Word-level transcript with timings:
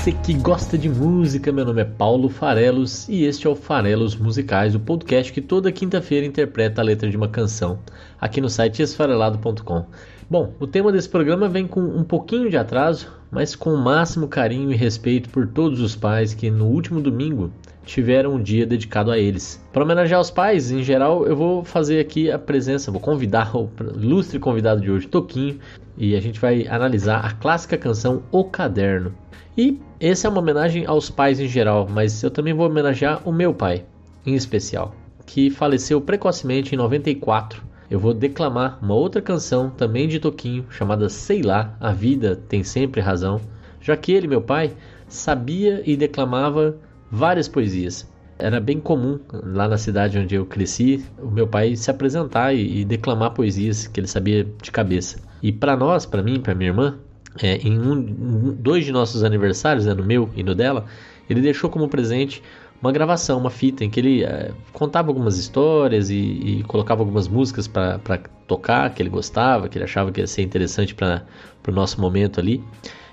Você 0.00 0.12
que 0.12 0.32
gosta 0.32 0.78
de 0.78 0.88
música. 0.88 1.52
Meu 1.52 1.62
nome 1.62 1.82
é 1.82 1.84
Paulo 1.84 2.30
Farelos 2.30 3.06
e 3.06 3.24
este 3.24 3.46
é 3.46 3.50
o 3.50 3.54
Farelos 3.54 4.16
Musicais, 4.16 4.74
o 4.74 4.80
podcast 4.80 5.30
que 5.30 5.42
toda 5.42 5.70
quinta-feira 5.70 6.24
interpreta 6.24 6.80
a 6.80 6.84
letra 6.84 7.10
de 7.10 7.18
uma 7.18 7.28
canção 7.28 7.78
aqui 8.18 8.40
no 8.40 8.48
site 8.48 8.80
esfarelado.com. 8.80 9.84
Bom, 10.30 10.54
o 10.58 10.66
tema 10.66 10.90
desse 10.90 11.06
programa 11.06 11.50
vem 11.50 11.66
com 11.66 11.82
um 11.82 12.02
pouquinho 12.02 12.48
de 12.48 12.56
atraso, 12.56 13.12
mas 13.30 13.54
com 13.54 13.74
o 13.74 13.76
máximo 13.76 14.26
carinho 14.26 14.72
e 14.72 14.74
respeito 14.74 15.28
por 15.28 15.46
todos 15.46 15.82
os 15.82 15.94
pais 15.94 16.32
que 16.32 16.50
no 16.50 16.64
último 16.64 16.98
domingo 17.02 17.52
tiveram 17.90 18.34
um 18.34 18.42
dia 18.42 18.64
dedicado 18.64 19.10
a 19.10 19.18
eles. 19.18 19.60
Para 19.72 19.82
homenagear 19.82 20.20
os 20.20 20.30
pais, 20.30 20.70
em 20.70 20.80
geral, 20.80 21.26
eu 21.26 21.34
vou 21.34 21.64
fazer 21.64 21.98
aqui 21.98 22.30
a 22.30 22.38
presença, 22.38 22.92
vou 22.92 23.00
convidar 23.00 23.56
o 23.56 23.68
ilustre 24.00 24.38
convidado 24.38 24.80
de 24.80 24.88
hoje, 24.88 25.08
Toquinho, 25.08 25.58
e 25.98 26.14
a 26.14 26.20
gente 26.20 26.38
vai 26.38 26.68
analisar 26.68 27.18
a 27.18 27.32
clássica 27.32 27.76
canção 27.76 28.22
O 28.30 28.44
Caderno. 28.44 29.12
E 29.58 29.80
essa 29.98 30.28
é 30.28 30.30
uma 30.30 30.40
homenagem 30.40 30.86
aos 30.86 31.10
pais 31.10 31.40
em 31.40 31.48
geral, 31.48 31.88
mas 31.90 32.22
eu 32.22 32.30
também 32.30 32.54
vou 32.54 32.64
homenagear 32.64 33.28
o 33.28 33.32
meu 33.32 33.52
pai, 33.52 33.84
em 34.24 34.34
especial, 34.34 34.94
que 35.26 35.50
faleceu 35.50 36.00
precocemente 36.00 36.76
em 36.76 36.78
94. 36.78 37.60
Eu 37.90 37.98
vou 37.98 38.14
declamar 38.14 38.78
uma 38.80 38.94
outra 38.94 39.20
canção 39.20 39.68
também 39.68 40.06
de 40.06 40.20
Toquinho, 40.20 40.64
chamada 40.70 41.08
Sei 41.08 41.42
Lá, 41.42 41.76
a 41.80 41.90
vida 41.90 42.36
tem 42.48 42.62
sempre 42.62 43.00
razão, 43.00 43.40
já 43.80 43.96
que 43.96 44.12
ele, 44.12 44.28
meu 44.28 44.40
pai, 44.40 44.70
sabia 45.08 45.82
e 45.84 45.96
declamava 45.96 46.78
várias 47.10 47.48
poesias. 47.48 48.08
Era 48.38 48.58
bem 48.58 48.80
comum 48.80 49.20
lá 49.32 49.68
na 49.68 49.76
cidade 49.76 50.18
onde 50.18 50.34
eu 50.34 50.46
cresci, 50.46 51.04
o 51.18 51.30
meu 51.30 51.46
pai 51.46 51.76
se 51.76 51.90
apresentar 51.90 52.54
e, 52.54 52.80
e 52.80 52.84
declamar 52.84 53.32
poesias 53.32 53.86
que 53.86 54.00
ele 54.00 54.06
sabia 54.06 54.44
de 54.62 54.70
cabeça. 54.70 55.18
E 55.42 55.52
para 55.52 55.76
nós, 55.76 56.06
para 56.06 56.22
mim, 56.22 56.40
para 56.40 56.54
minha 56.54 56.70
irmã, 56.70 56.98
é, 57.42 57.56
em 57.56 57.78
um, 57.78 58.54
dois 58.54 58.84
de 58.84 58.92
nossos 58.92 59.22
aniversários, 59.22 59.86
né, 59.86 59.94
no 59.94 60.04
meu 60.04 60.30
e 60.34 60.42
no 60.42 60.54
dela, 60.54 60.86
ele 61.28 61.40
deixou 61.40 61.68
como 61.68 61.88
presente 61.88 62.42
uma 62.80 62.90
gravação, 62.90 63.38
uma 63.38 63.50
fita 63.50 63.84
em 63.84 63.90
que 63.90 64.00
ele 64.00 64.24
é, 64.24 64.52
contava 64.72 65.08
algumas 65.08 65.38
histórias 65.38 66.08
e, 66.08 66.16
e 66.16 66.64
colocava 66.64 67.02
algumas 67.02 67.28
músicas 67.28 67.68
para 67.68 67.98
tocar 68.46 68.92
que 68.94 69.02
ele 69.02 69.10
gostava, 69.10 69.68
que 69.68 69.76
ele 69.76 69.84
achava 69.84 70.10
que 70.10 70.20
ia 70.20 70.26
ser 70.26 70.42
interessante 70.42 70.94
para 70.94 71.22
o 71.68 71.72
nosso 71.72 72.00
momento 72.00 72.40
ali. 72.40 72.64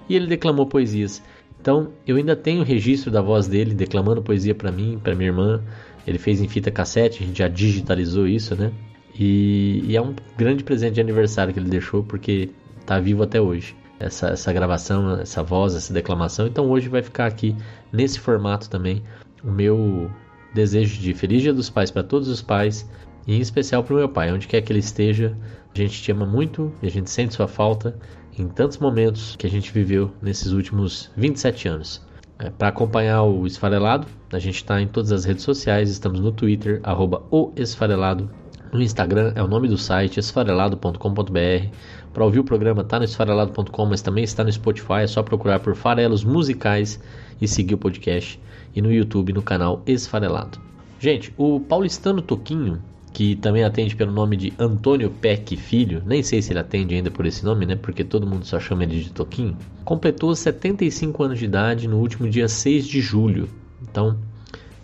E 0.09 0.15
ele 0.15 0.25
declamou 0.25 0.65
poesias. 0.65 1.21
Então 1.59 1.91
eu 2.05 2.15
ainda 2.17 2.35
tenho 2.35 2.63
registro 2.63 3.11
da 3.11 3.21
voz 3.21 3.47
dele 3.47 3.73
declamando 3.73 4.21
poesia 4.21 4.55
para 4.55 4.71
mim, 4.71 4.99
para 5.01 5.15
minha 5.15 5.29
irmã. 5.29 5.61
Ele 6.05 6.17
fez 6.17 6.41
em 6.41 6.47
fita 6.47 6.71
cassete, 6.71 7.23
a 7.23 7.27
gente 7.27 7.39
já 7.39 7.47
digitalizou 7.47 8.27
isso, 8.27 8.55
né? 8.55 8.71
E, 9.19 9.83
e, 9.85 9.97
é 9.97 10.01
um 10.01 10.15
grande 10.37 10.63
presente 10.63 10.93
de 10.95 11.01
aniversário 11.01 11.53
que 11.53 11.59
ele 11.59 11.69
deixou 11.69 12.03
porque 12.03 12.49
está 12.79 12.99
vivo 12.99 13.23
até 13.23 13.41
hoje. 13.41 13.75
Essa, 13.99 14.27
essa 14.29 14.53
gravação, 14.53 15.19
essa 15.19 15.41
voz, 15.41 15.73
essa 15.75 15.91
declamação. 15.91 16.45
Então 16.45 16.69
hoje 16.69 16.87
vai 16.87 17.01
ficar 17.01 17.25
aqui 17.25 17.55
nesse 17.91 18.19
formato 18.19 18.69
também 18.69 19.01
o 19.43 19.51
meu 19.51 20.09
desejo 20.53 21.01
de 21.01 21.13
feliz 21.13 21.41
dia 21.41 21.53
dos 21.53 21.69
pais 21.69 21.91
para 21.91 22.03
todos 22.03 22.27
os 22.27 22.41
pais 22.41 22.87
e 23.27 23.35
em 23.35 23.39
especial 23.39 23.83
para 23.83 23.93
o 23.93 23.97
meu 23.97 24.09
pai, 24.09 24.31
onde 24.31 24.47
quer 24.47 24.61
que 24.61 24.71
ele 24.71 24.79
esteja. 24.79 25.35
A 25.73 25.77
gente 25.77 26.01
te 26.01 26.11
ama 26.11 26.25
muito 26.25 26.73
e 26.81 26.87
a 26.87 26.89
gente 26.89 27.09
sente 27.09 27.35
sua 27.35 27.47
falta 27.47 27.95
em 28.39 28.47
tantos 28.47 28.77
momentos 28.77 29.35
que 29.35 29.45
a 29.45 29.49
gente 29.49 29.71
viveu 29.71 30.11
nesses 30.21 30.53
últimos 30.53 31.11
27 31.17 31.67
anos. 31.67 32.01
É, 32.39 32.49
para 32.49 32.69
acompanhar 32.69 33.23
o 33.23 33.45
Esfarelado, 33.45 34.07
a 34.31 34.39
gente 34.39 34.55
está 34.55 34.81
em 34.81 34.87
todas 34.87 35.11
as 35.11 35.25
redes 35.25 35.43
sociais, 35.43 35.89
estamos 35.89 36.19
no 36.19 36.31
Twitter, 36.31 36.79
arroba 36.83 37.23
o 37.29 37.51
Esfarelado, 37.55 38.29
no 38.71 38.81
Instagram 38.81 39.31
é 39.35 39.41
o 39.41 39.47
nome 39.47 39.67
do 39.67 39.77
site, 39.77 40.19
esfarelado.com.br. 40.19 41.67
Para 42.13 42.25
ouvir 42.25 42.39
o 42.39 42.43
programa 42.43 42.81
está 42.81 42.99
no 42.99 43.05
esfarelado.com, 43.05 43.85
mas 43.85 44.01
também 44.01 44.23
está 44.23 44.43
no 44.43 44.51
Spotify, 44.51 45.01
é 45.03 45.07
só 45.07 45.23
procurar 45.23 45.59
por 45.59 45.75
Farelos 45.75 46.23
Musicais 46.23 46.99
e 47.41 47.47
seguir 47.47 47.75
o 47.75 47.77
podcast. 47.77 48.39
E 48.75 48.81
no 48.81 48.91
YouTube, 48.91 49.33
no 49.33 49.41
canal 49.41 49.81
Esfarelado. 49.85 50.59
Gente, 50.99 51.33
o 51.37 51.59
paulistano 51.59 52.21
Toquinho 52.21 52.81
que 53.17 53.35
também 53.35 53.63
atende 53.63 53.95
pelo 53.95 54.11
nome 54.11 54.37
de 54.37 54.53
Antônio 54.59 55.09
Peck 55.09 55.57
Filho, 55.57 56.03
nem 56.05 56.21
sei 56.21 56.39
se 56.39 56.51
ele 56.53 56.59
atende 56.59 56.93
ainda 56.93 57.09
por 57.09 57.25
esse 57.25 57.43
nome, 57.43 57.65
né? 57.65 57.75
Porque 57.75 58.03
todo 58.03 58.27
mundo 58.27 58.45
só 58.45 58.59
chama 58.59 58.83
ele 58.83 58.99
de 58.99 59.09
Toquinho. 59.09 59.57
Completou 59.83 60.35
75 60.35 61.23
anos 61.23 61.39
de 61.39 61.45
idade 61.45 61.87
no 61.87 61.97
último 61.97 62.29
dia 62.29 62.47
6 62.47 62.87
de 62.87 63.01
julho. 63.01 63.49
Então, 63.81 64.19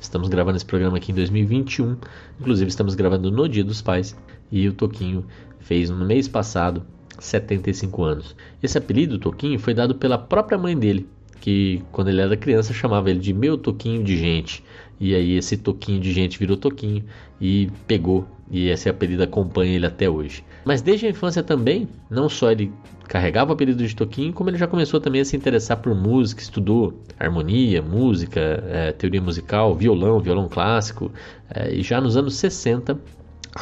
estamos 0.01 0.29
gravando 0.29 0.57
esse 0.57 0.65
programa 0.65 0.97
aqui 0.97 1.11
em 1.11 1.15
2021. 1.15 1.95
Inclusive, 2.41 2.69
estamos 2.69 2.95
gravando 2.95 3.29
no 3.29 3.47
Dia 3.47 3.63
dos 3.63 3.83
Pais. 3.83 4.17
E 4.51 4.67
o 4.67 4.73
Toquinho 4.73 5.23
fez 5.59 5.91
no 5.91 6.03
mês 6.03 6.27
passado 6.27 6.81
75 7.19 8.03
anos. 8.03 8.35
Esse 8.63 8.79
apelido, 8.79 9.19
Toquinho, 9.19 9.59
foi 9.59 9.75
dado 9.75 9.93
pela 9.93 10.17
própria 10.17 10.57
mãe 10.57 10.75
dele, 10.75 11.07
que 11.39 11.83
quando 11.91 12.07
ele 12.07 12.19
era 12.19 12.35
criança 12.35 12.73
chamava 12.73 13.11
ele 13.11 13.19
de 13.19 13.31
meu 13.31 13.59
Toquinho 13.59 14.03
de 14.03 14.17
gente. 14.17 14.63
E 15.03 15.13
aí 15.13 15.33
esse 15.35 15.57
toquinho 15.57 15.99
de 15.99 16.13
gente 16.13 16.39
virou 16.39 16.55
toquinho 16.55 17.03
e 17.41 17.69
pegou. 17.85 18.25
E 18.49 18.69
esse 18.69 18.87
apelido 18.87 19.21
acompanha 19.21 19.75
ele 19.75 19.85
até 19.85 20.09
hoje. 20.09 20.45
Mas 20.63 20.81
desde 20.81 21.05
a 21.05 21.09
infância 21.09 21.43
também, 21.43 21.89
não 22.09 22.29
só 22.29 22.49
ele 22.49 22.71
carregava 23.09 23.51
o 23.51 23.53
apelido 23.53 23.85
de 23.85 23.93
toquinho, 23.93 24.31
como 24.31 24.49
ele 24.49 24.57
já 24.57 24.65
começou 24.65 25.01
também 25.01 25.19
a 25.19 25.25
se 25.25 25.35
interessar 25.35 25.75
por 25.75 25.93
música, 25.93 26.41
estudou 26.41 27.01
harmonia, 27.19 27.81
música, 27.81 28.39
é, 28.65 28.93
teoria 28.93 29.21
musical, 29.21 29.75
violão, 29.75 30.21
violão 30.21 30.47
clássico. 30.47 31.11
É, 31.53 31.75
e 31.75 31.83
já 31.83 31.99
nos 31.99 32.15
anos 32.15 32.35
60 32.37 32.97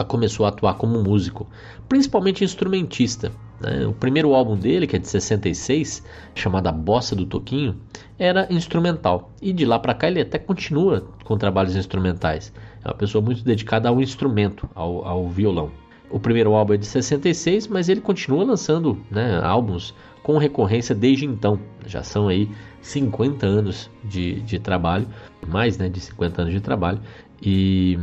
começou 0.07 0.45
a 0.45 0.49
atuar 0.49 0.75
como 0.75 1.01
músico, 1.01 1.49
principalmente 1.89 2.43
instrumentista. 2.43 3.31
Né? 3.61 3.85
O 3.85 3.93
primeiro 3.93 4.33
álbum 4.33 4.57
dele, 4.57 4.87
que 4.87 4.95
é 4.95 4.99
de 4.99 5.07
66, 5.07 6.03
chamado 6.33 6.67
A 6.67 6.71
Bossa 6.71 7.15
do 7.15 7.25
Toquinho, 7.25 7.75
era 8.17 8.47
instrumental. 8.49 9.31
E 9.41 9.53
de 9.53 9.65
lá 9.65 9.79
para 9.79 9.93
cá 9.93 10.07
ele 10.07 10.21
até 10.21 10.37
continua 10.37 11.07
com 11.23 11.37
trabalhos 11.37 11.75
instrumentais. 11.75 12.51
É 12.83 12.87
uma 12.87 12.95
pessoa 12.95 13.23
muito 13.23 13.43
dedicada 13.43 13.89
ao 13.89 14.01
instrumento, 14.01 14.69
ao, 14.73 15.05
ao 15.05 15.29
violão. 15.29 15.71
O 16.09 16.19
primeiro 16.19 16.53
álbum 16.53 16.73
é 16.73 16.77
de 16.77 16.85
66, 16.85 17.67
mas 17.67 17.87
ele 17.87 18.01
continua 18.01 18.43
lançando 18.43 18.97
né, 19.09 19.39
álbuns 19.41 19.93
com 20.21 20.37
recorrência 20.37 20.93
desde 20.93 21.25
então. 21.25 21.59
Já 21.85 22.03
são 22.03 22.27
aí 22.27 22.49
50 22.81 23.45
anos 23.45 23.89
de, 24.03 24.41
de 24.41 24.59
trabalho, 24.59 25.07
mais 25.47 25.77
né, 25.77 25.87
de 25.87 25.99
50 26.01 26.41
anos 26.41 26.53
de 26.53 26.59
trabalho. 26.59 26.99
E 27.41 27.97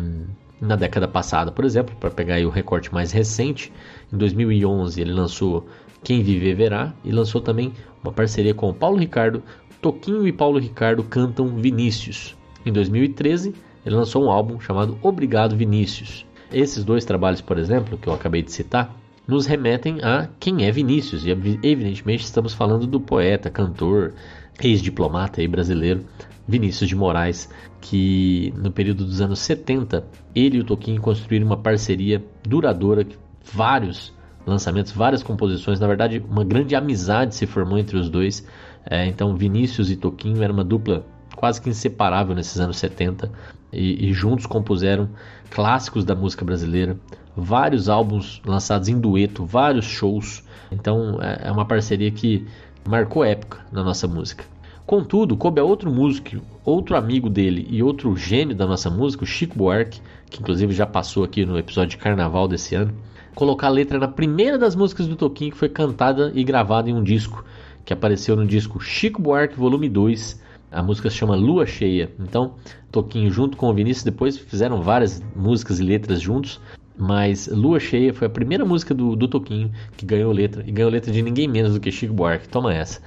na 0.61 0.77
década 0.77 1.07
passada, 1.07 1.53
por 1.53 1.65
exemplo, 1.65 1.95
para 1.99 2.11
pegar 2.11 2.41
o 2.41 2.51
recorte 2.51 2.93
mais 2.93 3.13
recente, 3.13 3.73
em 4.13 4.17
2011 4.17 5.01
ele 5.01 5.13
lançou 5.13 5.67
Quem 6.03 6.23
Viver 6.23 6.55
Verá 6.55 6.93
e 7.05 7.11
lançou 7.11 7.41
também 7.41 7.73
uma 8.03 8.13
parceria 8.13 8.55
com 8.55 8.71
o 8.71 8.75
Paulo 8.75 8.97
Ricardo. 8.97 9.43
Toquinho 9.81 10.27
e 10.27 10.33
Paulo 10.33 10.59
Ricardo 10.59 11.05
cantam 11.05 11.49
Vinícius. 11.57 12.37
Em 12.67 12.73
2013 12.73 13.55
ele 13.87 13.95
lançou 13.95 14.25
um 14.25 14.31
álbum 14.31 14.59
chamado 14.61 14.99
Obrigado 15.03 15.57
Vinícius. 15.57 16.27
Esses 16.53 16.83
dois 16.83 17.05
trabalhos, 17.05 17.41
por 17.41 17.59
exemplo, 17.59 17.97
que 17.97 18.09
eu 18.09 18.13
acabei 18.13 18.43
de 18.43 18.51
citar, 18.51 18.95
nos 19.27 19.47
remetem 19.47 20.03
a 20.03 20.29
quem 20.41 20.65
é 20.65 20.73
Vinícius 20.73 21.25
e 21.25 21.31
evidentemente 21.31 22.25
estamos 22.25 22.55
falando 22.55 22.87
do 22.87 22.99
poeta, 22.99 23.51
cantor, 23.51 24.15
ex-diplomata 24.63 25.47
brasileiro 25.49 26.05
Vinícius 26.47 26.89
de 26.89 26.97
Moraes, 26.97 27.49
que 27.81 28.53
no 28.57 28.73
período 28.73 29.05
dos 29.05 29.21
anos 29.21 29.39
70, 29.41 30.05
ele 30.35 30.57
e 30.57 30.61
o 30.61 30.65
Toquinho 30.65 31.01
construíram 31.01 31.47
uma 31.47 31.59
parceria 31.59 32.25
duradoura, 32.43 33.07
vários 33.53 34.15
lançamentos, 34.47 34.93
várias 34.93 35.23
composições, 35.23 35.79
na 35.79 35.87
verdade, 35.87 36.25
uma 36.27 36.43
grande 36.43 36.75
amizade 36.75 37.35
se 37.35 37.47
formou 37.47 37.79
entre 37.79 37.99
os 37.99 38.09
dois. 38.09 38.47
É, 38.87 39.07
então, 39.07 39.37
Vinícius 39.37 39.91
e 39.91 39.97
Toquinho 39.97 40.43
era 40.43 40.53
uma 40.53 40.65
dupla 40.65 41.05
quase 41.37 41.61
que 41.61 41.69
inseparável 41.69 42.35
nesses 42.35 42.59
anos 42.59 42.79
70 42.79 43.31
e, 43.73 44.09
e 44.09 44.13
juntos 44.13 44.47
compuseram 44.47 45.11
clássicos 45.51 46.05
da 46.05 46.15
música 46.15 46.45
brasileira, 46.45 46.99
vários 47.37 47.89
álbuns 47.89 48.41
lançados 48.45 48.89
em 48.89 48.99
dueto, 48.99 49.45
vários 49.45 49.85
shows. 49.85 50.43
Então, 50.73 51.19
é, 51.21 51.49
é 51.49 51.53
uma 51.53 51.67
parceria 51.67 52.11
que 52.11 52.47
marcou 52.87 53.25
época 53.25 53.65
na 53.73 53.83
nossa 53.83 54.07
música. 54.07 54.45
Contudo, 54.87 55.37
coube 55.37 55.61
a 55.61 55.65
outro 55.65 55.91
músico, 55.91 56.41
outro 56.65 56.97
amigo 56.97 57.29
dele 57.29 57.67
e 57.71 57.83
outro 57.83 58.17
gênio 58.17 58.57
da 58.57 58.67
nossa 58.67 58.89
música, 58.89 59.25
o 59.25 59.27
Chico 59.27 59.57
Buarque, 59.57 60.01
que 60.31 60.41
inclusive 60.41 60.73
já 60.73 60.87
passou 60.87 61.25
aqui 61.25 61.45
no 61.45 61.59
episódio 61.59 61.91
de 61.91 61.99
carnaval 61.99 62.49
desse 62.49 62.75
ano, 62.75 62.95
colocar 63.35 63.67
a 63.67 63.71
letra 63.71 63.99
na 63.99 64.09
primeira 64.09 64.57
das 64.57 64.75
músicas 64.75 65.07
do 65.07 65.15
Toquinho 65.15 65.53
que 65.53 65.59
foi 65.59 65.69
cantada 65.69 66.33
e 66.35 66.43
gravada 66.43 66.89
em 66.89 66.95
um 66.95 67.03
disco, 67.03 67.45
que 67.85 67.93
apareceu 67.93 68.35
no 68.35 68.47
disco 68.47 68.81
Chico 68.81 69.21
Buarque 69.21 69.59
Volume 69.59 69.89
2, 69.89 70.43
A 70.71 70.83
música 70.83 71.09
se 71.09 71.17
chama 71.17 71.35
Lua 71.35 71.67
Cheia. 71.67 72.11
Então, 72.19 72.55
Toquinho 72.93 73.31
junto 73.31 73.57
com 73.57 73.71
o 73.71 73.75
Vinícius 73.75 74.05
depois 74.05 74.37
fizeram 74.37 74.83
várias 74.83 75.23
músicas 75.35 75.81
e 75.81 75.83
letras 75.83 76.21
juntos. 76.21 76.61
Mas 76.99 77.47
Lua 77.47 77.79
Cheia 77.79 78.13
foi 78.13 78.27
a 78.27 78.31
primeira 78.31 78.65
música 78.65 78.93
do, 78.93 79.15
do 79.15 79.29
Toquinho 79.29 79.71
que 79.97 80.05
ganhou 80.05 80.33
letra. 80.33 80.65
E 80.67 80.73
ganhou 80.73 80.91
letra 80.91 81.13
de 81.13 81.23
ninguém 81.23 81.47
menos 81.47 81.75
do 81.75 81.81
que 81.81 81.93
Chico 81.93 82.13
Buarque. 82.13 82.49
Toma 82.49 82.75
essa. 82.75 83.01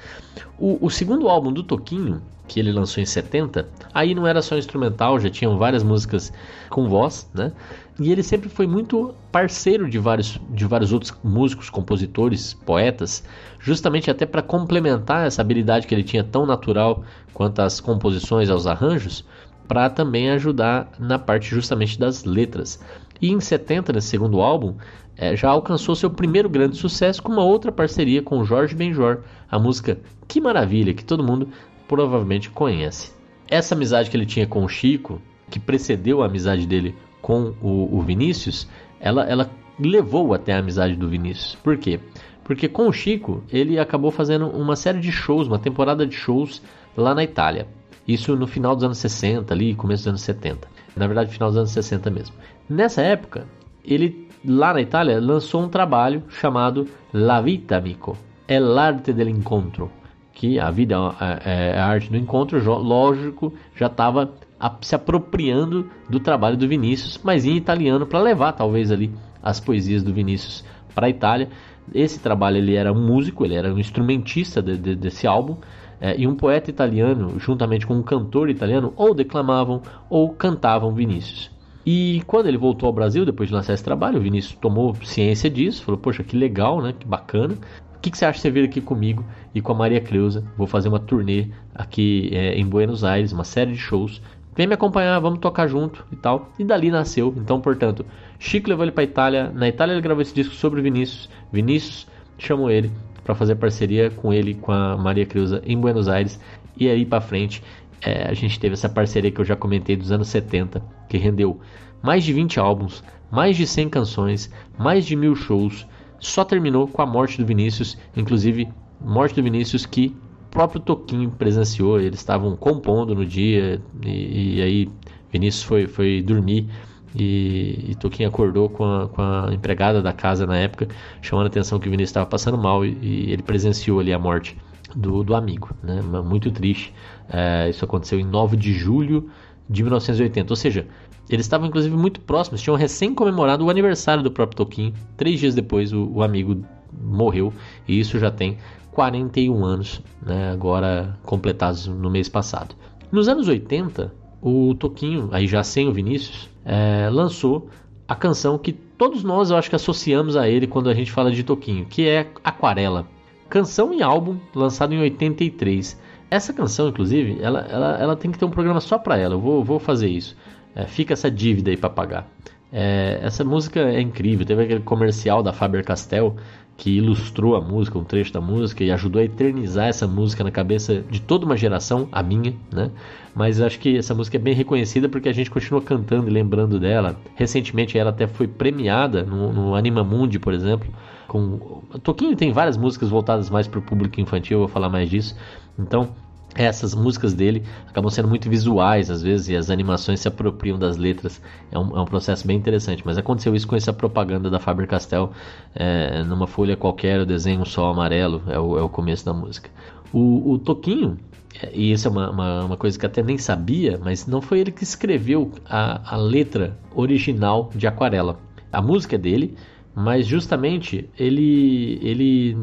O, 0.58 0.78
o 0.86 0.90
segundo 0.90 1.28
álbum 1.28 1.52
do 1.52 1.62
Toquinho, 1.62 2.22
que 2.48 2.60
ele 2.60 2.72
lançou 2.72 3.04
em 3.04 3.06
70, 3.06 3.68
aí 3.94 4.16
não 4.16 4.26
era 4.26 4.42
só 4.42 4.58
instrumental, 4.58 5.20
já 5.20 5.30
tinham 5.30 5.58
várias 5.58 5.84
músicas 5.84 6.32
com 6.70 6.88
voz, 6.88 7.30
né? 7.34 7.52
E 8.00 8.12
ele 8.12 8.24
sempre 8.24 8.50
foi 8.50 8.66
muito 8.66 9.14
parceiro 9.32 9.90
de 9.90 10.00
vários, 10.00 10.40
de 10.50 10.66
vários 10.66 10.94
outros 10.94 11.14
músicos, 11.24 11.70
compositores, 11.70 12.54
poetas, 12.54 13.24
justamente 13.60 14.10
até 14.10 14.26
para 14.26 14.42
complementar 14.42 15.28
essa 15.28 15.42
habilidade 15.42 15.86
que 15.86 15.94
ele 15.94 16.04
tinha 16.04 16.24
tão 16.24 16.46
natural 16.46 17.04
quanto 17.34 17.62
às 17.62 17.80
composições, 17.80 18.50
aos 18.50 18.66
arranjos, 18.66 19.26
para 19.68 19.90
também 19.90 20.30
ajudar 20.32 20.90
na 21.00 21.18
parte 21.20 21.50
justamente 21.50 22.00
das 22.00 22.24
letras. 22.24 22.80
E 23.22 23.32
em 23.32 23.40
70, 23.40 23.94
nesse 23.94 24.08
segundo 24.08 24.42
álbum, 24.42 24.76
é, 25.16 25.36
já 25.36 25.50
alcançou 25.50 25.96
seu 25.96 26.10
primeiro 26.10 26.50
grande 26.50 26.78
sucesso 26.78 27.22
com 27.22 27.32
uma 27.32 27.44
outra 27.44 27.72
parceria 27.72 28.22
com 28.22 28.44
Jorge 28.44 28.76
Benjor, 28.76 29.20
a 29.50 29.60
música 29.60 30.00
Que 30.28 30.42
Maravilha, 30.42 30.94
que 30.94 31.06
todo 31.06 31.24
mundo 31.24 31.50
provavelmente 31.88 32.50
conhece. 32.50 33.12
Essa 33.48 33.76
amizade 33.76 34.10
que 34.10 34.18
ele 34.18 34.26
tinha 34.26 34.48
com 34.48 34.64
o 34.64 34.70
Chico, 34.70 35.22
que 35.50 35.60
precedeu 35.60 36.24
a 36.24 36.26
amizade 36.26 36.66
dele 36.66 36.96
com 37.22 37.54
o, 37.62 37.98
o 37.98 38.02
Vinícius, 38.02 38.68
ela, 39.00 39.24
ela 39.26 39.52
levou 39.80 40.34
até 40.34 40.54
a 40.54 40.60
amizade 40.60 40.96
do 40.96 41.10
Vinícius. 41.10 41.56
Por 41.56 41.78
quê? 41.78 42.00
Porque 42.44 42.68
com 42.68 42.88
o 42.88 42.94
Chico, 42.94 43.44
ele 43.52 43.78
acabou 43.78 44.10
fazendo 44.10 44.48
uma 44.48 44.76
série 44.76 45.00
de 45.00 45.12
shows, 45.12 45.48
uma 45.48 45.60
temporada 45.60 46.06
de 46.06 46.16
shows 46.16 46.62
lá 46.98 47.14
na 47.14 47.24
Itália. 47.24 47.68
Isso 48.08 48.36
no 48.36 48.48
final 48.48 48.76
dos 48.76 48.84
anos 48.84 48.98
60, 48.98 49.54
ali, 49.54 49.76
começo 49.76 50.04
dos 50.04 50.08
anos 50.08 50.22
70. 50.22 50.68
Na 50.96 51.08
verdade, 51.08 51.32
final 51.32 51.50
dos 51.50 51.58
anos 51.58 51.72
60 51.72 52.10
mesmo. 52.10 52.36
Nessa 52.72 53.02
época, 53.02 53.48
ele 53.84 54.30
lá 54.46 54.74
na 54.74 54.80
Itália 54.80 55.20
lançou 55.20 55.62
um 55.62 55.68
trabalho 55.68 56.24
chamado 56.30 56.88
La 57.14 57.42
Vita 57.42 57.76
Amico, 57.76 58.18
é 58.48 58.62
l'arte 58.62 59.12
dell'incontro, 59.12 59.92
que 60.32 60.58
a 60.58 60.72
vida 60.72 60.96
é, 61.44 61.74
é 61.74 61.78
a 61.78 61.86
arte 61.86 62.10
do 62.10 62.16
encontro, 62.16 62.58
lógico, 62.82 63.54
já 63.76 63.88
estava 63.88 64.32
se 64.80 64.96
apropriando 64.96 65.92
do 66.10 66.18
trabalho 66.22 66.56
do 66.56 66.66
Vinícius, 66.66 67.20
mas 67.22 67.44
em 67.44 67.58
italiano 67.58 68.08
para 68.08 68.22
levar 68.22 68.54
talvez 68.54 68.90
ali 68.90 69.14
as 69.44 69.60
poesias 69.60 70.02
do 70.02 70.14
Vinícius 70.14 70.64
para 70.96 71.08
a 71.08 71.10
Itália. 71.10 71.50
Esse 71.94 72.22
trabalho 72.22 72.56
ele 72.56 72.76
era 72.76 72.94
um 72.94 73.06
músico, 73.06 73.44
ele 73.44 73.56
era 73.56 73.74
um 73.74 73.80
instrumentista 73.80 74.62
de, 74.62 74.78
de, 74.78 74.96
desse 74.96 75.28
álbum 75.28 75.58
é, 76.00 76.18
e 76.18 76.26
um 76.26 76.38
poeta 76.38 76.70
italiano, 76.70 77.38
juntamente 77.38 77.86
com 77.86 77.96
um 77.96 78.02
cantor 78.02 78.50
italiano, 78.50 78.94
ou 78.96 79.14
declamavam 79.14 79.82
ou 80.10 80.30
cantavam 80.30 80.94
Vinícius. 80.94 81.52
E 81.86 82.22
quando 82.28 82.48
ele 82.48 82.58
voltou 82.58 82.88
ao 82.88 82.94
Brasil, 82.94 83.26
depois 83.26 83.50
de 83.50 83.56
lançar 83.56 83.74
esse 83.74 83.84
trabalho, 83.84 84.20
o 84.20 84.22
Vinícius 84.22 84.56
tomou 84.56 84.96
ciência 85.04 85.50
disso, 85.50 85.84
falou: 85.84 86.00
Poxa, 86.00 86.24
que 86.24 86.38
legal, 86.38 86.82
né? 86.82 86.94
Que 86.98 87.08
bacana. 87.08 87.56
O 87.96 88.00
que, 88.02 88.10
que 88.10 88.18
você 88.18 88.26
acha 88.26 88.38
de 88.38 88.42
você 88.42 88.52
vir 88.52 88.66
aqui 88.66 88.82
comigo 88.82 89.24
e 89.54 89.62
com 89.62 89.72
a 89.72 89.76
Maria 89.76 90.02
Creuza? 90.02 90.44
Vou 90.58 90.66
fazer 90.66 90.90
uma 90.90 91.00
turnê 91.00 91.50
aqui 91.74 92.30
é, 92.34 92.56
em 92.56 92.66
Buenos 92.66 93.04
Aires, 93.04 93.32
uma 93.32 93.44
série 93.44 93.74
de 93.74 93.78
shows. 93.78 94.22
Vem 94.56 94.68
me 94.68 94.74
acompanhar, 94.74 95.20
vamos 95.20 95.40
tocar 95.40 95.68
junto 95.68 96.06
e 96.12 96.16
tal. 96.16 96.50
E 96.58 96.64
dali 96.64 96.92
nasceu. 96.92 97.34
Então, 97.38 97.62
portanto, 97.62 98.06
Chico 98.40 98.70
levou 98.70 98.84
ele 98.84 98.92
para 98.92 99.04
Itália. 99.04 99.52
Na 99.54 99.68
Itália 99.68 99.94
ele 99.94 100.02
gravou 100.02 100.22
esse 100.22 100.34
disco 100.34 100.54
sobre 100.56 100.80
o 100.80 100.84
Vinícius. 100.84 101.30
Vinícius 101.52 102.08
chamou 102.38 102.70
ele 102.70 102.92
para 103.24 103.36
fazer 103.36 103.56
parceria 103.56 104.10
com 104.10 104.34
ele, 104.34 104.56
com 104.56 104.72
a 104.72 104.98
Maria 104.98 105.26
Creuza 105.26 105.62
em 105.66 105.78
Buenos 105.78 106.08
Aires. 106.08 106.40
E 106.76 106.90
aí 106.90 107.06
para 107.06 107.22
frente 107.22 107.62
é, 108.02 108.28
a 108.28 108.34
gente 108.34 108.60
teve 108.60 108.74
essa 108.74 108.90
parceria 108.90 109.32
que 109.32 109.40
eu 109.40 109.46
já 109.46 109.56
comentei 109.56 109.96
dos 109.96 110.12
anos 110.12 110.28
70, 110.28 110.84
que 111.08 111.18
rendeu 111.18 111.60
mais 112.02 112.24
de 112.24 112.34
20 112.34 112.60
álbuns, 112.60 113.04
mais 113.30 113.56
de 113.56 113.68
100 113.68 113.90
canções, 113.90 114.52
mais 114.78 115.06
de 115.06 115.16
mil 115.16 115.36
shows. 115.36 115.88
Só 116.20 116.44
terminou 116.44 116.88
com 116.88 117.02
a 117.02 117.06
morte 117.06 117.38
do 117.38 117.46
Vinícius, 117.46 117.98
inclusive 118.16 118.68
morte 119.00 119.36
do 119.36 119.44
Vinícius 119.44 119.86
que 119.86 120.16
o 120.48 120.50
próprio 120.50 120.82
Toquinho 120.82 121.30
presenciou. 121.32 122.00
Eles 122.00 122.20
estavam 122.20 122.56
compondo 122.56 123.14
no 123.16 123.26
dia 123.26 123.82
e, 124.04 124.58
e 124.58 124.62
aí 124.62 124.90
Vinícius 125.32 125.64
foi, 125.64 125.88
foi 125.88 126.22
dormir. 126.22 126.68
E, 127.14 127.88
e 127.90 127.96
Toquinho 127.96 128.30
acordou 128.30 128.70
com 128.70 128.86
a, 128.86 129.10
com 129.10 129.22
a, 129.22 129.50
empregada 129.52 130.02
da 130.02 130.14
casa 130.14 130.48
na 130.48 130.58
época, 130.58 130.88
chamando 131.22 131.46
a 131.46 131.48
atenção 131.48 131.78
que 131.78 131.88
o 131.88 131.92
Vinícius 131.92 132.12
estava 132.12 132.26
passando 132.26 132.58
mal 132.58 132.86
e, 132.86 132.98
e 133.02 133.32
ele 133.32 133.44
presenciou 133.44 134.00
ali 134.00 134.14
a 134.14 134.20
morte 134.20 134.56
do, 134.96 135.24
do 135.24 135.36
amigo, 135.36 135.70
né? 135.84 136.02
Muito 136.02 136.52
triste. 136.52 136.94
É, 137.30 137.70
isso 137.70 137.84
aconteceu 137.86 138.20
em 138.20 138.26
9 138.26 138.58
de 138.58 138.74
julho 138.74 139.30
de 139.70 139.84
1980. 139.84 140.52
Ou 140.52 140.56
seja, 140.56 140.88
eles 141.30 141.46
estavam 141.46 141.68
inclusive 141.68 141.96
muito 141.96 142.20
próximos, 142.22 142.62
tinham 142.62 142.76
recém 142.76 143.14
comemorado 143.14 143.66
o 143.66 143.70
aniversário 143.70 144.24
do 144.24 144.32
próprio 144.32 144.58
Toquinho. 144.58 144.94
Três 145.16 145.40
dias 145.40 145.56
depois, 145.56 145.94
o, 145.94 146.10
o 146.14 146.24
amigo 146.24 146.64
morreu 147.02 147.54
e 147.88 148.00
isso 148.00 148.20
já 148.20 148.30
tem 148.30 148.58
41 148.92 149.64
anos, 149.64 150.02
né? 150.22 150.52
Agora 150.52 151.18
completados 151.24 151.88
no 151.88 152.10
mês 152.10 152.28
passado. 152.28 152.76
Nos 153.12 153.28
anos 153.28 153.48
80, 153.48 154.14
o 154.42 154.76
Toquinho, 154.76 155.30
aí 155.32 155.48
já 155.48 155.64
sem 155.64 155.88
o 155.88 155.94
Vinícius, 155.94 156.50
é, 156.66 157.10
lançou 157.10 157.70
a 158.08 158.16
canção 158.16 158.58
que 158.58 158.74
todos 158.74 159.24
nós 159.24 159.52
eu 159.52 159.58
acho 159.58 159.70
que 159.70 159.76
associamos 159.76 160.36
a 160.36 160.50
ele 160.50 160.68
quando 160.68 160.90
a 160.90 160.94
gente 160.94 161.12
fala 161.12 161.32
de 161.32 161.44
Toquinho, 161.44 161.86
que 161.86 162.08
é 162.08 162.28
Aquarela. 162.44 163.08
Canção 163.52 163.94
e 163.94 164.02
álbum 164.02 164.38
lançado 164.56 164.94
em 164.94 165.02
83. 165.02 166.00
Essa 166.30 166.54
canção, 166.54 166.88
inclusive, 166.88 167.38
ela, 167.42 167.60
ela, 167.70 167.98
ela 168.00 168.16
tem 168.16 168.32
que 168.32 168.40
ter 168.40 168.46
um 168.46 168.50
programa 168.50 168.80
só 168.80 168.98
para 168.98 169.18
ela. 169.18 169.36
Eu 169.36 169.42
vou, 169.42 169.62
vou 169.62 169.78
fazer 169.78 170.08
isso. 170.08 170.38
É, 170.74 170.86
fica 170.86 171.12
essa 171.12 171.30
dívida 171.30 171.70
aí 171.70 171.76
para 171.76 171.90
pagar. 171.90 172.32
É, 172.72 173.20
essa 173.22 173.44
música 173.44 173.82
é 173.82 174.00
incrível. 174.00 174.46
Teve 174.46 174.64
aquele 174.64 174.80
comercial 174.80 175.44
da 175.44 175.52
Faber 175.52 175.84
Castell 175.84 176.38
que 176.82 176.90
ilustrou 176.98 177.56
a 177.56 177.62
música, 177.62 178.00
um 178.00 178.04
trecho 178.04 178.34
da 178.34 178.42
música 178.42 178.84
e 178.84 178.92
ajudou 178.92 179.22
a 179.22 179.24
eternizar 179.24 179.86
essa 179.88 180.08
música 180.08 180.44
na 180.44 180.50
cabeça 180.50 181.04
de 181.12 181.22
toda 181.22 181.46
uma 181.46 181.56
geração, 181.56 182.10
a 182.12 182.24
minha, 182.24 182.56
né? 182.74 182.90
Mas 183.36 183.62
acho 183.62 183.78
que 183.78 183.96
essa 183.96 184.16
música 184.16 184.38
é 184.38 184.40
bem 184.40 184.56
reconhecida 184.56 185.08
porque 185.08 185.30
a 185.30 185.32
gente 185.32 185.52
continua 185.52 185.80
cantando 185.80 186.28
e 186.28 186.32
lembrando 186.32 186.80
dela. 186.80 187.22
Recentemente 187.36 188.00
ela 188.00 188.10
até 188.10 188.26
foi 188.26 188.48
premiada 188.48 189.22
no, 189.22 189.54
no 189.54 189.76
Anima 189.76 190.04
Mundi, 190.04 190.40
por 190.40 190.56
exemplo, 190.56 190.92
com 191.28 191.84
Toquinho 192.02 192.36
tem 192.36 192.52
várias 192.52 192.78
músicas 192.78 193.10
voltadas 193.10 193.48
mais 193.52 193.68
para 193.68 193.78
o 193.78 193.84
público 193.84 194.20
infantil, 194.20 194.56
eu 194.56 194.60
vou 194.62 194.68
falar 194.68 194.90
mais 194.90 195.08
disso. 195.08 195.38
Então, 195.78 196.16
essas 196.56 196.94
músicas 196.94 197.34
dele 197.34 197.64
acabam 197.88 198.10
sendo 198.10 198.28
muito 198.28 198.50
visuais 198.50 199.10
às 199.10 199.22
vezes 199.22 199.50
e 199.50 199.56
as 199.56 199.70
animações 199.70 200.20
se 200.20 200.28
apropriam 200.28 200.78
das 200.78 200.98
letras. 200.98 201.42
É 201.72 201.80
um, 201.80 201.98
é 201.98 202.02
um 202.02 202.06
processo 202.06 202.46
bem 202.46 202.58
interessante. 202.58 203.04
Mas 203.06 203.18
aconteceu 203.18 203.56
isso 203.56 203.68
com 203.68 203.76
essa 203.76 203.94
propaganda 203.94 204.50
da 204.50 204.60
Faber 204.60 204.88
Castell 204.88 205.32
é, 205.74 206.24
numa 206.24 206.48
folha 206.48 206.76
qualquer, 206.76 207.22
o 207.22 207.26
desenho 207.26 207.66
só 207.66 207.90
amarelo 207.90 208.42
é 208.48 208.60
o, 208.60 208.78
é 208.78 208.82
o 208.82 208.90
começo 208.90 209.26
da 209.26 209.34
música. 209.34 209.70
O, 210.12 210.52
o 210.52 210.60
Toquinho, 210.60 211.18
é, 211.62 211.72
e 211.74 211.92
isso 211.92 212.08
é 212.08 212.12
uma, 212.12 212.30
uma, 212.30 212.66
uma, 212.66 212.78
coisa 212.78 213.00
que 213.00 213.06
até 213.06 213.24
nem 213.24 213.38
sabia, 213.38 214.00
mas 214.04 214.28
não 214.28 214.42
foi 214.42 214.60
ele 214.60 214.72
que 214.72 214.84
escreveu 214.84 215.52
a, 215.66 216.16
a 216.16 216.18
letra 216.18 216.78
original 216.94 217.70
de 217.74 217.88
Aquarela. 217.88 218.38
A 218.72 218.82
música 218.82 219.16
é 219.16 219.20
dele, 219.20 219.56
mas 219.96 220.26
justamente 220.26 221.10
ele 221.18 222.00
ele 222.02 222.58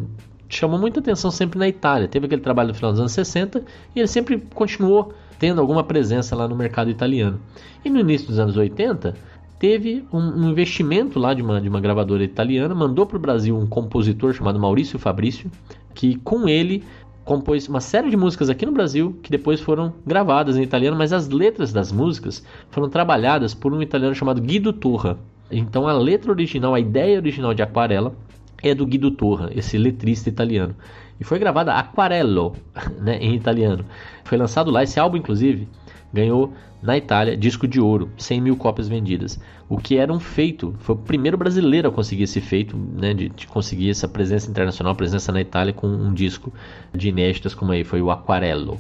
chamou 0.49 0.79
muita 0.79 1.01
atenção 1.01 1.31
sempre 1.31 1.59
na 1.59 1.69
Itália. 1.69 2.09
Teve 2.09 2.27
aquele 2.27 2.41
trabalho 2.41 2.69
no 2.69 2.75
final 2.75 2.91
dos 2.91 3.01
anos 3.01 3.13
60 3.13 3.63
e 3.95 4.01
ele 4.01 4.09
sempre 4.09 4.39
continuou 4.55 5.13
tendo 5.39 5.61
alguma 5.61 5.85
presença 5.85 6.35
lá 6.35 6.49
no 6.49 6.57
mercado 6.57 6.91
italiano. 6.91 7.41
E 7.85 7.91
no 7.91 8.01
início 8.01 8.27
dos 8.27 8.39
anos 8.39 8.57
80 8.57 9.15
teve 9.59 10.05
um, 10.13 10.19
um 10.19 10.51
investimento 10.51 11.19
lá 11.19 11.35
de 11.35 11.43
uma, 11.43 11.61
de 11.61 11.69
uma 11.69 11.81
gravadora 11.81 12.25
italiana, 12.25 12.75
mandou 12.75 13.07
para 13.07 13.17
o 13.17 13.21
Brasil 13.21 13.57
um 13.57 13.67
compositor 13.67 14.33
chamado 14.33 14.59
Maurício 14.59 14.99
Fabrício, 14.99 15.51
que 15.95 16.17
com 16.17 16.49
ele 16.49 16.85
compôs 17.25 17.69
uma 17.69 17.81
série 17.81 18.09
de 18.09 18.17
músicas 18.17 18.49
aqui 18.49 18.65
no 18.65 18.73
Brasil 18.73 19.19
que 19.23 19.31
depois 19.31 19.61
foram 19.61 19.93
gravadas 20.07 20.57
em 20.57 20.63
italiano, 20.63 20.97
mas 20.97 21.13
as 21.13 21.29
letras 21.29 21.73
das 21.73 21.93
músicas 21.93 22.43
foram 22.71 22.89
trabalhadas 22.89 23.53
por 23.53 23.73
um 23.73 23.83
italiano 23.83 24.15
chamado 24.15 24.41
Guido 24.41 24.73
Torra. 24.73 25.19
Então 25.51 25.87
a 25.87 25.93
letra 25.93 26.31
original, 26.31 26.75
a 26.75 26.81
ideia 26.81 27.19
original 27.19 27.53
de 27.53 27.63
Aquarela 27.63 28.15
é 28.63 28.75
do 28.75 28.87
Guido 28.87 29.11
Torra, 29.11 29.51
esse 29.55 29.79
letrista 29.79 30.29
italiano. 30.29 30.75
E 31.21 31.25
foi 31.25 31.39
gravada 31.39 31.75
Aquarello, 31.75 32.57
né, 33.01 33.19
em 33.19 33.35
italiano. 33.35 33.85
Foi 34.25 34.39
lançado 34.39 34.71
lá, 34.71 34.83
esse 34.83 34.99
álbum 34.99 35.17
inclusive 35.17 35.69
ganhou 36.13 36.53
na 36.83 36.97
Itália 36.97 37.37
disco 37.37 37.67
de 37.67 37.81
ouro, 37.81 38.11
100 38.17 38.41
mil 38.41 38.57
cópias 38.57 38.89
vendidas. 38.89 39.39
O 39.69 39.77
que 39.77 39.99
era 39.99 40.13
um 40.13 40.21
feito, 40.21 40.75
foi 40.79 40.95
o 40.95 40.99
primeiro 40.99 41.37
brasileiro 41.37 41.89
a 41.89 41.93
conseguir 41.93 42.23
esse 42.23 42.41
feito, 42.41 42.77
né, 42.77 43.13
de, 43.13 43.29
de 43.29 43.47
conseguir 43.47 43.91
essa 43.91 44.09
presença 44.09 44.49
internacional, 44.51 44.95
presença 44.95 45.33
na 45.33 45.41
Itália 45.41 45.73
com 45.73 45.87
um 45.87 46.13
disco 46.13 46.53
de 46.95 47.09
inéditas 47.09 47.55
como 47.55 47.73
aí, 47.73 47.85
foi 47.85 48.01
o 48.01 48.11
Aquarello. 48.11 48.79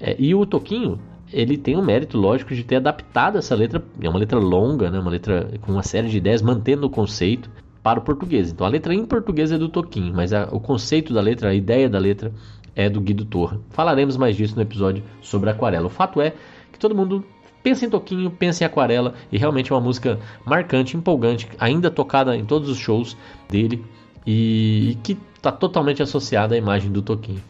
É, 0.00 0.16
e 0.18 0.34
o 0.34 0.46
Toquinho 0.46 0.98
ele 1.32 1.58
tem 1.58 1.76
o 1.76 1.82
mérito, 1.82 2.16
lógico, 2.16 2.54
de 2.54 2.62
ter 2.62 2.76
adaptado 2.76 3.38
essa 3.38 3.54
letra. 3.54 3.82
É 4.00 4.08
uma 4.08 4.18
letra 4.18 4.38
longa, 4.38 4.88
né? 4.90 5.00
uma 5.00 5.10
letra 5.10 5.50
com 5.60 5.72
uma 5.72 5.82
série 5.82 6.08
de 6.08 6.18
ideias, 6.18 6.40
mantendo 6.40 6.86
o 6.86 6.90
conceito 6.90 7.50
para 7.84 8.00
o 8.00 8.02
português. 8.02 8.50
Então 8.50 8.66
a 8.66 8.70
letra 8.70 8.94
em 8.94 9.04
português 9.04 9.52
é 9.52 9.58
do 9.58 9.68
Toquinho, 9.68 10.14
mas 10.14 10.32
a, 10.32 10.48
o 10.50 10.58
conceito 10.58 11.12
da 11.12 11.20
letra, 11.20 11.50
a 11.50 11.54
ideia 11.54 11.86
da 11.86 11.98
letra 11.98 12.32
é 12.74 12.88
do 12.88 12.98
Guido 12.98 13.26
Torra. 13.26 13.60
Falaremos 13.70 14.16
mais 14.16 14.34
disso 14.34 14.56
no 14.56 14.62
episódio 14.62 15.04
sobre 15.20 15.50
aquarela. 15.50 15.86
O 15.86 15.90
fato 15.90 16.18
é 16.18 16.32
que 16.72 16.78
todo 16.78 16.94
mundo 16.94 17.22
pensa 17.62 17.84
em 17.84 17.90
Toquinho, 17.90 18.30
pensa 18.30 18.64
em 18.64 18.66
Aquarela 18.66 19.14
e 19.30 19.36
realmente 19.36 19.70
é 19.70 19.74
uma 19.74 19.82
música 19.82 20.18
marcante, 20.46 20.96
empolgante, 20.96 21.46
ainda 21.60 21.90
tocada 21.90 22.34
em 22.34 22.44
todos 22.44 22.70
os 22.70 22.78
shows 22.78 23.16
dele 23.50 23.84
e, 24.26 24.92
e 24.92 24.94
que 25.02 25.18
está 25.36 25.52
totalmente 25.52 26.02
associada 26.02 26.54
à 26.54 26.58
imagem 26.58 26.90
do 26.90 27.02
Toquinho. 27.02 27.42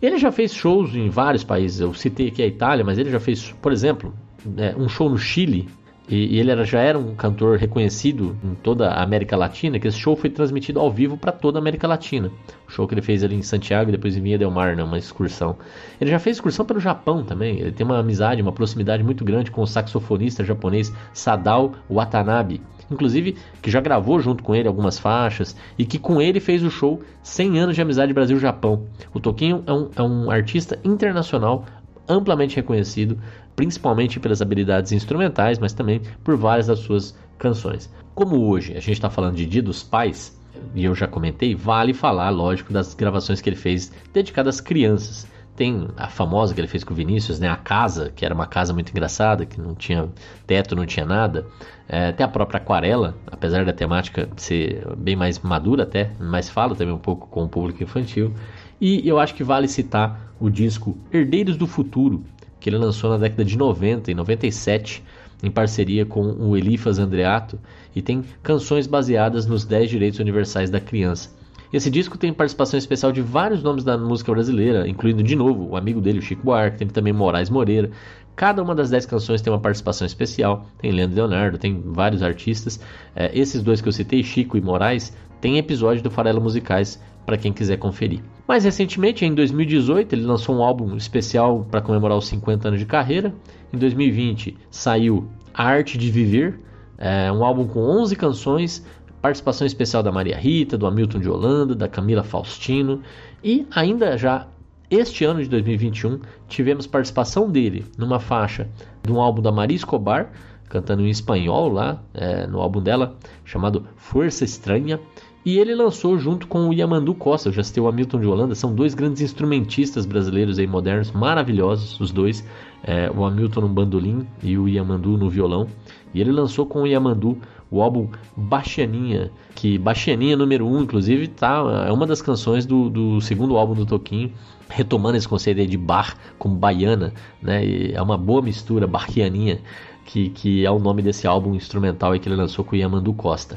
Ele 0.00 0.16
já 0.16 0.32
fez 0.32 0.54
shows 0.54 0.94
em 0.94 1.10
vários 1.10 1.44
países, 1.44 1.80
eu 1.80 1.92
citei 1.92 2.28
aqui 2.28 2.42
a 2.42 2.46
Itália, 2.46 2.84
mas 2.84 2.98
ele 2.98 3.10
já 3.10 3.20
fez, 3.20 3.54
por 3.60 3.72
exemplo, 3.72 4.12
é, 4.56 4.74
um 4.76 4.88
show 4.88 5.08
no 5.08 5.18
Chile, 5.18 5.68
e, 6.08 6.36
e 6.36 6.38
ele 6.38 6.50
era, 6.50 6.64
já 6.64 6.80
era 6.80 6.98
um 6.98 7.14
cantor 7.14 7.58
reconhecido 7.58 8.36
em 8.44 8.54
toda 8.54 8.88
a 8.88 9.02
América 9.02 9.36
Latina, 9.36 9.78
que 9.78 9.88
esse 9.88 9.98
show 9.98 10.14
foi 10.14 10.30
transmitido 10.30 10.78
ao 10.78 10.90
vivo 10.90 11.16
para 11.16 11.32
toda 11.32 11.58
a 11.58 11.60
América 11.60 11.88
Latina. 11.88 12.30
O 12.68 12.70
show 12.70 12.86
que 12.86 12.94
ele 12.94 13.02
fez 13.02 13.24
ali 13.24 13.34
em 13.34 13.42
Santiago 13.42 13.90
e 13.90 13.92
depois 13.92 14.16
em 14.16 14.20
Via 14.20 14.38
Del 14.38 14.50
Mar, 14.50 14.76
né, 14.76 14.84
uma 14.84 14.98
excursão. 14.98 15.56
Ele 16.00 16.10
já 16.10 16.18
fez 16.18 16.36
excursão 16.36 16.64
pelo 16.64 16.78
Japão 16.78 17.24
também. 17.24 17.58
Ele 17.58 17.72
tem 17.72 17.84
uma 17.84 17.98
amizade, 17.98 18.40
uma 18.40 18.52
proximidade 18.52 19.02
muito 19.02 19.24
grande 19.24 19.50
com 19.50 19.62
o 19.62 19.66
saxofonista 19.66 20.44
japonês 20.44 20.92
Sadao 21.12 21.72
Watanabe. 21.90 22.60
Inclusive, 22.90 23.36
que 23.60 23.70
já 23.70 23.80
gravou 23.80 24.20
junto 24.20 24.42
com 24.44 24.54
ele 24.54 24.68
algumas 24.68 24.98
faixas 24.98 25.56
e 25.76 25.84
que 25.84 25.98
com 25.98 26.20
ele 26.20 26.38
fez 26.38 26.62
o 26.62 26.70
show 26.70 27.00
100 27.22 27.58
anos 27.58 27.74
de 27.74 27.82
amizade 27.82 28.12
Brasil-Japão. 28.12 28.86
O 29.12 29.18
Toquinho 29.18 29.64
é 29.66 29.72
um, 29.72 29.90
é 29.96 30.02
um 30.02 30.30
artista 30.30 30.78
internacional 30.84 31.64
amplamente 32.08 32.56
reconhecido 32.56 33.18
principalmente 33.56 34.20
pelas 34.20 34.42
habilidades 34.42 34.92
instrumentais, 34.92 35.58
mas 35.58 35.72
também 35.72 36.02
por 36.22 36.36
várias 36.36 36.66
das 36.66 36.80
suas 36.80 37.18
canções. 37.38 37.90
Como 38.14 38.48
hoje 38.48 38.72
a 38.72 38.80
gente 38.80 38.92
está 38.92 39.10
falando 39.10 39.34
de 39.34 39.46
Dia 39.46 39.62
dos 39.62 39.82
Pais, 39.82 40.38
e 40.74 40.84
eu 40.84 40.94
já 40.94 41.06
comentei, 41.06 41.54
vale 41.54 41.92
falar, 41.92 42.30
lógico, 42.30 42.72
das 42.72 42.94
gravações 42.94 43.40
que 43.40 43.48
ele 43.48 43.56
fez 43.56 43.92
dedicadas 44.12 44.56
às 44.56 44.60
crianças. 44.60 45.26
Tem 45.54 45.88
a 45.96 46.08
famosa 46.08 46.54
que 46.54 46.60
ele 46.60 46.68
fez 46.68 46.84
com 46.84 46.92
o 46.92 46.96
Vinícius, 46.96 47.40
né? 47.40 47.48
A 47.48 47.56
Casa, 47.56 48.12
que 48.14 48.26
era 48.26 48.34
uma 48.34 48.46
casa 48.46 48.74
muito 48.74 48.90
engraçada, 48.90 49.46
que 49.46 49.58
não 49.58 49.74
tinha 49.74 50.06
teto, 50.46 50.76
não 50.76 50.84
tinha 50.84 51.06
nada. 51.06 51.46
É, 51.88 52.08
até 52.08 52.24
a 52.24 52.28
própria 52.28 52.58
Aquarela, 52.58 53.14
apesar 53.26 53.64
da 53.64 53.72
temática 53.72 54.28
ser 54.36 54.86
bem 54.98 55.16
mais 55.16 55.38
madura 55.38 55.84
até, 55.84 56.10
mas 56.20 56.50
fala 56.50 56.74
também 56.74 56.92
um 56.92 56.98
pouco 56.98 57.26
com 57.28 57.44
o 57.44 57.48
público 57.48 57.82
infantil. 57.82 58.34
E 58.80 59.06
eu 59.08 59.18
acho 59.18 59.34
que 59.34 59.42
vale 59.42 59.68
citar 59.68 60.34
o 60.38 60.50
disco 60.50 60.96
Herdeiros 61.12 61.56
do 61.56 61.66
Futuro, 61.66 62.22
que 62.60 62.68
ele 62.68 62.76
lançou 62.78 63.10
na 63.10 63.16
década 63.16 63.44
de 63.44 63.56
90 63.56 64.10
e 64.10 64.14
97 64.14 65.02
em 65.42 65.50
parceria 65.50 66.04
com 66.06 66.22
o 66.22 66.56
Elifas 66.56 66.98
Andreato 66.98 67.58
e 67.94 68.02
tem 68.02 68.24
canções 68.42 68.86
baseadas 68.86 69.46
nos 69.46 69.64
10 69.64 69.90
direitos 69.90 70.18
universais 70.18 70.70
da 70.70 70.80
criança. 70.80 71.34
Esse 71.72 71.90
disco 71.90 72.16
tem 72.16 72.32
participação 72.32 72.78
especial 72.78 73.12
de 73.12 73.20
vários 73.20 73.62
nomes 73.62 73.84
da 73.84 73.98
música 73.98 74.32
brasileira, 74.32 74.88
incluindo 74.88 75.22
de 75.22 75.34
novo 75.34 75.70
o 75.70 75.76
amigo 75.76 76.00
dele, 76.00 76.20
o 76.20 76.22
Chico 76.22 76.42
Buarque, 76.44 76.78
tem 76.78 76.88
também 76.88 77.12
Moraes 77.12 77.50
Moreira. 77.50 77.90
Cada 78.36 78.62
uma 78.62 78.74
das 78.74 78.90
10 78.90 79.06
canções 79.06 79.40
tem 79.40 79.52
uma 79.52 79.58
participação 79.58 80.06
especial. 80.06 80.66
Tem 80.78 80.92
Leandro 80.92 81.16
Leonardo, 81.16 81.58
tem 81.58 81.82
vários 81.84 82.22
artistas. 82.22 82.78
É, 83.14 83.30
esses 83.36 83.62
dois 83.62 83.80
que 83.80 83.88
eu 83.88 83.92
citei, 83.92 84.22
Chico 84.22 84.56
e 84.56 84.60
Moraes, 84.60 85.12
tem 85.40 85.58
episódio 85.58 86.02
do 86.02 86.10
Farelo 86.10 86.40
Musicais 86.40 87.00
para 87.26 87.36
quem 87.36 87.52
quiser 87.52 87.76
conferir. 87.76 88.20
Mais 88.48 88.64
recentemente, 88.64 89.24
em 89.24 89.34
2018, 89.34 90.14
ele 90.14 90.22
lançou 90.22 90.56
um 90.56 90.62
álbum 90.62 90.96
especial 90.96 91.66
para 91.70 91.80
comemorar 91.80 92.16
os 92.16 92.26
50 92.28 92.68
anos 92.68 92.80
de 92.80 92.86
carreira. 92.86 93.34
Em 93.72 93.76
2020 93.76 94.56
saiu 94.70 95.28
A 95.52 95.64
Arte 95.64 95.98
de 95.98 96.10
Viver, 96.10 96.60
é 96.96 97.30
um 97.30 97.44
álbum 97.44 97.66
com 97.66 97.80
11 97.80 98.14
canções, 98.16 98.86
participação 99.20 99.66
especial 99.66 100.02
da 100.02 100.12
Maria 100.12 100.38
Rita, 100.38 100.78
do 100.78 100.86
Hamilton 100.86 101.18
de 101.18 101.28
Holanda, 101.28 101.74
da 101.74 101.88
Camila 101.88 102.22
Faustino 102.22 103.02
e 103.42 103.66
ainda 103.74 104.16
já 104.16 104.46
este 104.88 105.24
ano 105.24 105.42
de 105.42 105.48
2021 105.48 106.20
tivemos 106.48 106.86
participação 106.86 107.50
dele 107.50 107.84
numa 107.98 108.20
faixa 108.20 108.68
de 109.02 109.12
um 109.12 109.20
álbum 109.20 109.42
da 109.42 109.50
Maria 109.50 109.74
Escobar, 109.74 110.30
cantando 110.68 111.02
em 111.02 111.10
espanhol 111.10 111.68
lá, 111.68 112.00
é, 112.14 112.46
no 112.46 112.60
álbum 112.60 112.80
dela, 112.80 113.16
chamado 113.44 113.84
Força 113.96 114.44
Estranha. 114.44 115.00
E 115.46 115.60
ele 115.60 115.76
lançou 115.76 116.18
junto 116.18 116.48
com 116.48 116.68
o 116.68 116.74
Yamandu 116.74 117.14
Costa, 117.14 117.50
eu 117.50 117.52
já 117.52 117.62
citei 117.62 117.80
o 117.80 117.86
Hamilton 117.86 118.18
de 118.18 118.26
Holanda, 118.26 118.52
são 118.56 118.74
dois 118.74 118.94
grandes 118.94 119.22
instrumentistas 119.22 120.04
brasileiros 120.04 120.58
aí 120.58 120.66
modernos, 120.66 121.12
maravilhosos 121.12 122.00
os 122.00 122.10
dois, 122.10 122.44
é, 122.82 123.08
o 123.16 123.24
Hamilton 123.24 123.60
no 123.60 123.68
bandolim 123.68 124.26
e 124.42 124.58
o 124.58 124.68
Yamandu 124.68 125.16
no 125.16 125.30
violão. 125.30 125.68
E 126.12 126.20
ele 126.20 126.32
lançou 126.32 126.66
com 126.66 126.82
o 126.82 126.86
Yamandu 126.88 127.38
o 127.70 127.80
álbum 127.80 128.08
Baixaninha, 128.36 129.30
que 129.54 129.78
Baixaninha 129.78 130.36
número 130.36 130.66
1, 130.66 130.76
um, 130.76 130.82
inclusive, 130.82 131.28
tá, 131.28 131.84
é 131.86 131.92
uma 131.92 132.08
das 132.08 132.20
canções 132.20 132.66
do, 132.66 132.90
do 132.90 133.20
segundo 133.20 133.56
álbum 133.56 133.74
do 133.74 133.86
Toquinho, 133.86 134.32
retomando 134.68 135.16
esse 135.16 135.28
conceito 135.28 135.64
de 135.64 135.76
bar 135.76 136.16
como 136.40 136.56
baiana, 136.56 137.14
né? 137.40 137.64
E 137.64 137.92
é 137.92 138.02
uma 138.02 138.18
boa 138.18 138.42
mistura, 138.42 138.84
Barquianinha, 138.88 139.60
que, 140.06 140.28
que 140.28 140.66
é 140.66 140.70
o 140.72 140.80
nome 140.80 141.02
desse 141.02 141.24
álbum 141.24 141.54
instrumental 141.54 142.18
que 142.18 142.28
ele 142.28 142.34
lançou 142.34 142.64
com 142.64 142.74
o 142.74 142.78
Yamandu 142.78 143.14
Costa. 143.14 143.56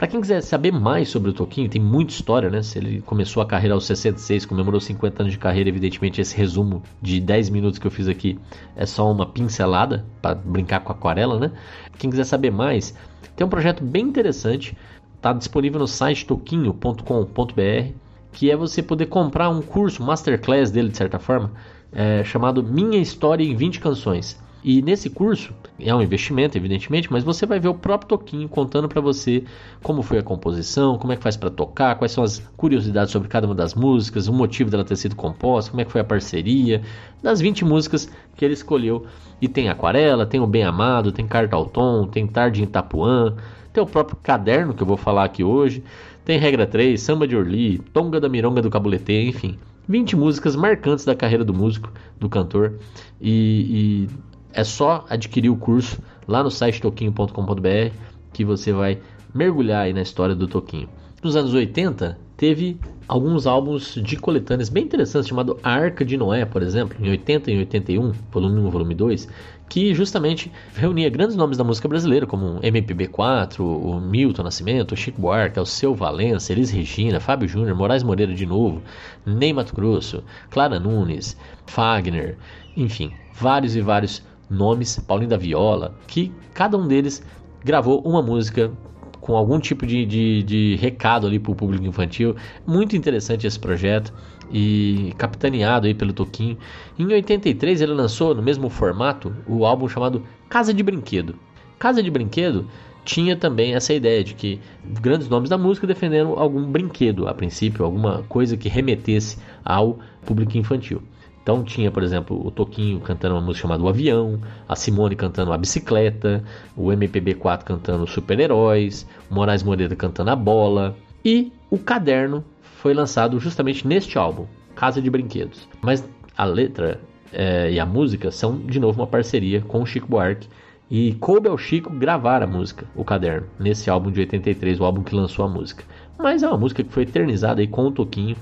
Para 0.00 0.08
quem 0.08 0.18
quiser 0.18 0.40
saber 0.40 0.72
mais 0.72 1.10
sobre 1.10 1.28
o 1.28 1.34
Toquinho, 1.34 1.68
tem 1.68 1.78
muita 1.78 2.14
história, 2.14 2.48
né? 2.48 2.62
Se 2.62 2.78
ele 2.78 3.02
começou 3.02 3.42
a 3.42 3.46
carreira 3.46 3.74
aos 3.74 3.84
66, 3.84 4.46
comemorou 4.46 4.80
50 4.80 5.22
anos 5.22 5.32
de 5.34 5.38
carreira, 5.38 5.68
evidentemente 5.68 6.22
esse 6.22 6.34
resumo 6.34 6.82
de 7.02 7.20
10 7.20 7.50
minutos 7.50 7.78
que 7.78 7.86
eu 7.86 7.90
fiz 7.90 8.08
aqui 8.08 8.38
é 8.74 8.86
só 8.86 9.12
uma 9.12 9.26
pincelada 9.26 10.06
para 10.22 10.34
brincar 10.34 10.80
com 10.80 10.90
aquarela, 10.90 11.38
né? 11.38 11.52
Quem 11.98 12.08
quiser 12.08 12.24
saber 12.24 12.50
mais, 12.50 12.96
tem 13.36 13.46
um 13.46 13.50
projeto 13.50 13.84
bem 13.84 14.04
interessante, 14.06 14.74
está 15.16 15.34
disponível 15.34 15.78
no 15.78 15.86
site 15.86 16.24
toquinho.com.br, 16.24 17.92
que 18.32 18.50
é 18.50 18.56
você 18.56 18.82
poder 18.82 19.04
comprar 19.04 19.50
um 19.50 19.60
curso, 19.60 20.02
masterclass 20.02 20.70
dele 20.70 20.88
de 20.88 20.96
certa 20.96 21.18
forma, 21.18 21.52
é, 21.92 22.24
chamado 22.24 22.62
Minha 22.62 22.98
História 22.98 23.44
em 23.44 23.54
20 23.54 23.80
Canções. 23.80 24.40
E 24.62 24.82
nesse 24.82 25.08
curso, 25.08 25.54
é 25.78 25.94
um 25.94 26.02
investimento, 26.02 26.56
evidentemente, 26.58 27.10
mas 27.10 27.24
você 27.24 27.46
vai 27.46 27.58
ver 27.58 27.68
o 27.68 27.74
próprio 27.74 28.08
Toquinho 28.08 28.48
contando 28.48 28.88
para 28.88 29.00
você 29.00 29.44
como 29.82 30.02
foi 30.02 30.18
a 30.18 30.22
composição, 30.22 30.98
como 30.98 31.12
é 31.12 31.16
que 31.16 31.22
faz 31.22 31.36
para 31.36 31.48
tocar, 31.48 31.96
quais 31.96 32.12
são 32.12 32.22
as 32.22 32.40
curiosidades 32.56 33.10
sobre 33.10 33.28
cada 33.28 33.46
uma 33.46 33.54
das 33.54 33.74
músicas, 33.74 34.28
o 34.28 34.32
motivo 34.32 34.70
dela 34.70 34.84
ter 34.84 34.96
sido 34.96 35.16
composta, 35.16 35.70
como 35.70 35.80
é 35.80 35.84
que 35.84 35.92
foi 35.92 36.02
a 36.02 36.04
parceria, 36.04 36.82
das 37.22 37.40
20 37.40 37.64
músicas 37.64 38.10
que 38.36 38.44
ele 38.44 38.52
escolheu. 38.52 39.06
E 39.40 39.48
tem 39.48 39.70
Aquarela, 39.70 40.26
tem 40.26 40.40
o 40.40 40.46
Bem 40.46 40.64
Amado, 40.64 41.10
tem 41.10 41.26
Carta 41.26 41.56
ao 41.56 41.64
Tom, 41.64 42.06
tem 42.06 42.26
Tarde 42.26 42.60
em 42.60 42.64
Itapuã, 42.64 43.34
tem 43.72 43.82
o 43.82 43.86
próprio 43.86 44.18
caderno 44.22 44.74
que 44.74 44.82
eu 44.82 44.86
vou 44.86 44.98
falar 44.98 45.24
aqui 45.24 45.42
hoje, 45.42 45.82
tem 46.22 46.38
Regra 46.38 46.66
3, 46.66 47.00
Samba 47.00 47.26
de 47.26 47.34
Orli, 47.34 47.78
Tonga 47.94 48.20
da 48.20 48.28
Mironga 48.28 48.60
do 48.60 48.68
Cabulete, 48.68 49.12
enfim. 49.12 49.58
20 49.88 50.14
músicas 50.16 50.54
marcantes 50.54 51.04
da 51.04 51.16
carreira 51.16 51.44
do 51.44 51.52
músico, 51.52 51.90
do 52.18 52.28
cantor. 52.28 52.74
E, 53.20 54.08
e 54.08 54.29
é 54.52 54.64
só 54.64 55.04
adquirir 55.08 55.50
o 55.50 55.56
curso 55.56 56.00
lá 56.26 56.42
no 56.42 56.50
site 56.50 56.80
toquinho.com.br 56.80 57.94
que 58.32 58.44
você 58.44 58.72
vai 58.72 58.98
mergulhar 59.34 59.82
aí 59.82 59.92
na 59.92 60.02
história 60.02 60.34
do 60.34 60.46
Toquinho. 60.48 60.88
Nos 61.22 61.36
anos 61.36 61.52
80, 61.52 62.18
teve 62.36 62.80
alguns 63.06 63.46
álbuns 63.46 63.94
de 64.02 64.16
coletâneas 64.16 64.70
bem 64.70 64.84
interessantes, 64.84 65.28
chamado 65.28 65.58
Arca 65.62 66.04
de 66.04 66.16
Noé, 66.16 66.46
por 66.46 66.62
exemplo, 66.62 66.96
em 66.98 67.10
80 67.10 67.50
e 67.50 67.58
81, 67.58 68.12
volume 68.32 68.60
1 68.60 68.70
volume 68.70 68.94
2, 68.94 69.28
que 69.68 69.92
justamente 69.94 70.50
reunia 70.74 71.10
grandes 71.10 71.36
nomes 71.36 71.58
da 71.58 71.64
música 71.64 71.86
brasileira, 71.86 72.26
como 72.26 72.58
MPB4, 72.60 73.60
o 73.60 74.00
Milton 74.00 74.44
Nascimento, 74.44 74.92
o 74.92 74.96
Chico 74.96 75.20
Buarque, 75.20 75.60
o 75.60 75.66
Seu 75.66 75.94
Valença, 75.94 76.52
Elis 76.52 76.70
Regina, 76.70 77.20
Fábio 77.20 77.46
Júnior, 77.46 77.76
Moraes 77.76 78.02
Moreira 78.02 78.34
de 78.34 78.46
novo, 78.46 78.82
Ney 79.26 79.52
Mato 79.52 79.74
Grosso, 79.74 80.24
Clara 80.48 80.80
Nunes, 80.80 81.36
Fagner, 81.66 82.38
enfim, 82.74 83.12
vários 83.34 83.76
e 83.76 83.82
vários 83.82 84.22
nomes, 84.50 84.98
Paulinho 84.98 85.30
da 85.30 85.36
Viola, 85.36 85.94
que 86.06 86.32
cada 86.52 86.76
um 86.76 86.88
deles 86.88 87.22
gravou 87.64 88.02
uma 88.02 88.20
música 88.20 88.72
com 89.20 89.36
algum 89.36 89.60
tipo 89.60 89.86
de, 89.86 90.04
de, 90.04 90.42
de 90.42 90.76
recado 90.76 91.26
ali 91.26 91.38
para 91.38 91.52
o 91.52 91.54
público 91.54 91.84
infantil. 91.84 92.34
Muito 92.66 92.96
interessante 92.96 93.46
esse 93.46 93.58
projeto 93.58 94.12
e 94.50 95.12
capitaneado 95.16 95.86
aí 95.86 95.94
pelo 95.94 96.12
Toquinho. 96.12 96.58
Em 96.98 97.06
83 97.06 97.80
ele 97.80 97.92
lançou 97.92 98.34
no 98.34 98.42
mesmo 98.42 98.68
formato 98.68 99.32
o 99.46 99.64
álbum 99.64 99.88
chamado 99.88 100.24
Casa 100.48 100.74
de 100.74 100.82
Brinquedo. 100.82 101.36
Casa 101.78 102.02
de 102.02 102.10
Brinquedo 102.10 102.66
tinha 103.04 103.36
também 103.36 103.74
essa 103.74 103.94
ideia 103.94 104.22
de 104.22 104.34
que 104.34 104.60
grandes 105.00 105.28
nomes 105.28 105.48
da 105.48 105.56
música 105.56 105.86
defendendo 105.86 106.34
algum 106.34 106.62
brinquedo 106.64 107.26
a 107.28 107.34
princípio, 107.34 107.84
alguma 107.84 108.22
coisa 108.28 108.56
que 108.56 108.68
remetesse 108.68 109.38
ao 109.64 109.98
público 110.24 110.56
infantil. 110.58 111.02
Então 111.50 111.64
tinha, 111.64 111.90
por 111.90 112.04
exemplo, 112.04 112.40
o 112.46 112.48
Toquinho 112.48 113.00
cantando 113.00 113.34
uma 113.34 113.40
música 113.40 113.62
chamada 113.62 113.82
O 113.82 113.88
Avião, 113.88 114.38
a 114.68 114.76
Simone 114.76 115.16
cantando 115.16 115.52
A 115.52 115.58
Bicicleta, 115.58 116.44
o 116.76 116.90
MPB4 116.90 117.64
cantando 117.64 118.06
Super-Heróis, 118.06 119.04
o 119.28 119.34
Moraes 119.34 119.64
Moreira 119.64 119.96
cantando 119.96 120.30
A 120.30 120.36
Bola 120.36 120.96
e 121.24 121.52
o 121.68 121.76
Caderno 121.76 122.44
foi 122.76 122.94
lançado 122.94 123.40
justamente 123.40 123.84
neste 123.84 124.16
álbum, 124.16 124.46
Casa 124.76 125.02
de 125.02 125.10
Brinquedos. 125.10 125.66
Mas 125.82 126.08
a 126.38 126.44
letra 126.44 127.00
é, 127.32 127.68
e 127.72 127.80
a 127.80 127.84
música 127.84 128.30
são 128.30 128.56
de 128.56 128.78
novo 128.78 129.00
uma 129.00 129.08
parceria 129.08 129.60
com 129.60 129.82
o 129.82 129.86
Chico 129.86 130.06
Buarque 130.06 130.46
e 130.88 131.14
coube 131.14 131.48
ao 131.48 131.58
Chico 131.58 131.90
gravar 131.90 132.44
a 132.44 132.46
música, 132.46 132.86
o 132.94 133.04
Caderno, 133.04 133.48
nesse 133.58 133.90
álbum 133.90 134.12
de 134.12 134.20
83, 134.20 134.78
o 134.78 134.84
álbum 134.84 135.02
que 135.02 135.16
lançou 135.16 135.44
a 135.44 135.48
música. 135.48 135.82
Mas 136.16 136.44
é 136.44 136.48
uma 136.48 136.58
música 136.58 136.84
que 136.84 136.92
foi 136.92 137.02
eternizada 137.02 137.60
aí 137.60 137.66
com 137.66 137.86
o 137.86 137.90
Toquinho 137.90 138.36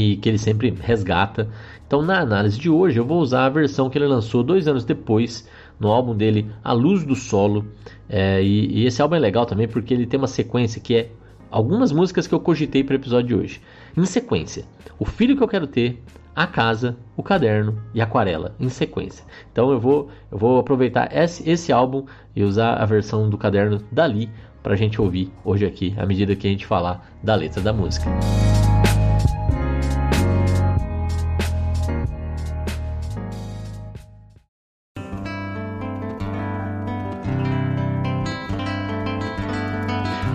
e 0.00 0.16
que 0.16 0.28
ele 0.28 0.38
sempre 0.38 0.70
resgata. 0.70 1.48
Então, 1.86 2.02
na 2.02 2.20
análise 2.20 2.58
de 2.58 2.70
hoje, 2.70 2.98
eu 2.98 3.04
vou 3.04 3.20
usar 3.20 3.46
a 3.46 3.48
versão 3.48 3.88
que 3.88 3.98
ele 3.98 4.06
lançou 4.06 4.42
dois 4.42 4.66
anos 4.66 4.84
depois, 4.84 5.48
no 5.78 5.88
álbum 5.88 6.16
dele 6.16 6.50
A 6.62 6.72
Luz 6.72 7.04
do 7.04 7.14
Solo. 7.14 7.66
É, 8.08 8.42
e, 8.42 8.80
e, 8.80 8.86
esse 8.86 9.00
álbum 9.02 9.16
é 9.16 9.18
legal 9.18 9.46
também 9.46 9.68
porque 9.68 9.92
ele 9.92 10.06
tem 10.06 10.18
uma 10.18 10.26
sequência 10.26 10.80
que 10.80 10.94
é 10.94 11.10
algumas 11.50 11.92
músicas 11.92 12.26
que 12.26 12.34
eu 12.34 12.40
cogitei 12.40 12.82
para 12.82 12.94
o 12.94 12.96
episódio 12.96 13.28
de 13.28 13.34
hoje. 13.34 13.60
Em 13.96 14.04
sequência, 14.04 14.64
O 14.98 15.04
Filho 15.04 15.36
que 15.36 15.42
Eu 15.42 15.48
Quero 15.48 15.66
Ter, 15.66 16.02
A 16.34 16.46
Casa, 16.46 16.96
O 17.16 17.22
Caderno 17.22 17.78
e 17.94 18.00
Aquarela, 18.00 18.54
em 18.58 18.68
sequência. 18.68 19.24
Então 19.52 19.70
eu 19.70 19.78
vou, 19.78 20.08
eu 20.32 20.38
vou 20.38 20.58
aproveitar 20.58 21.14
esse, 21.14 21.48
esse 21.48 21.72
álbum 21.72 22.06
e 22.34 22.42
usar 22.42 22.74
a 22.74 22.84
versão 22.84 23.30
do 23.30 23.38
caderno 23.38 23.80
dali 23.92 24.28
para 24.64 24.72
a 24.72 24.76
gente 24.76 25.00
ouvir 25.00 25.30
hoje 25.44 25.66
aqui, 25.66 25.94
à 25.96 26.06
medida 26.06 26.34
que 26.34 26.46
a 26.46 26.50
gente 26.50 26.66
falar 26.66 27.08
da 27.22 27.34
letra 27.34 27.60
da 27.60 27.72
música. 27.72 28.10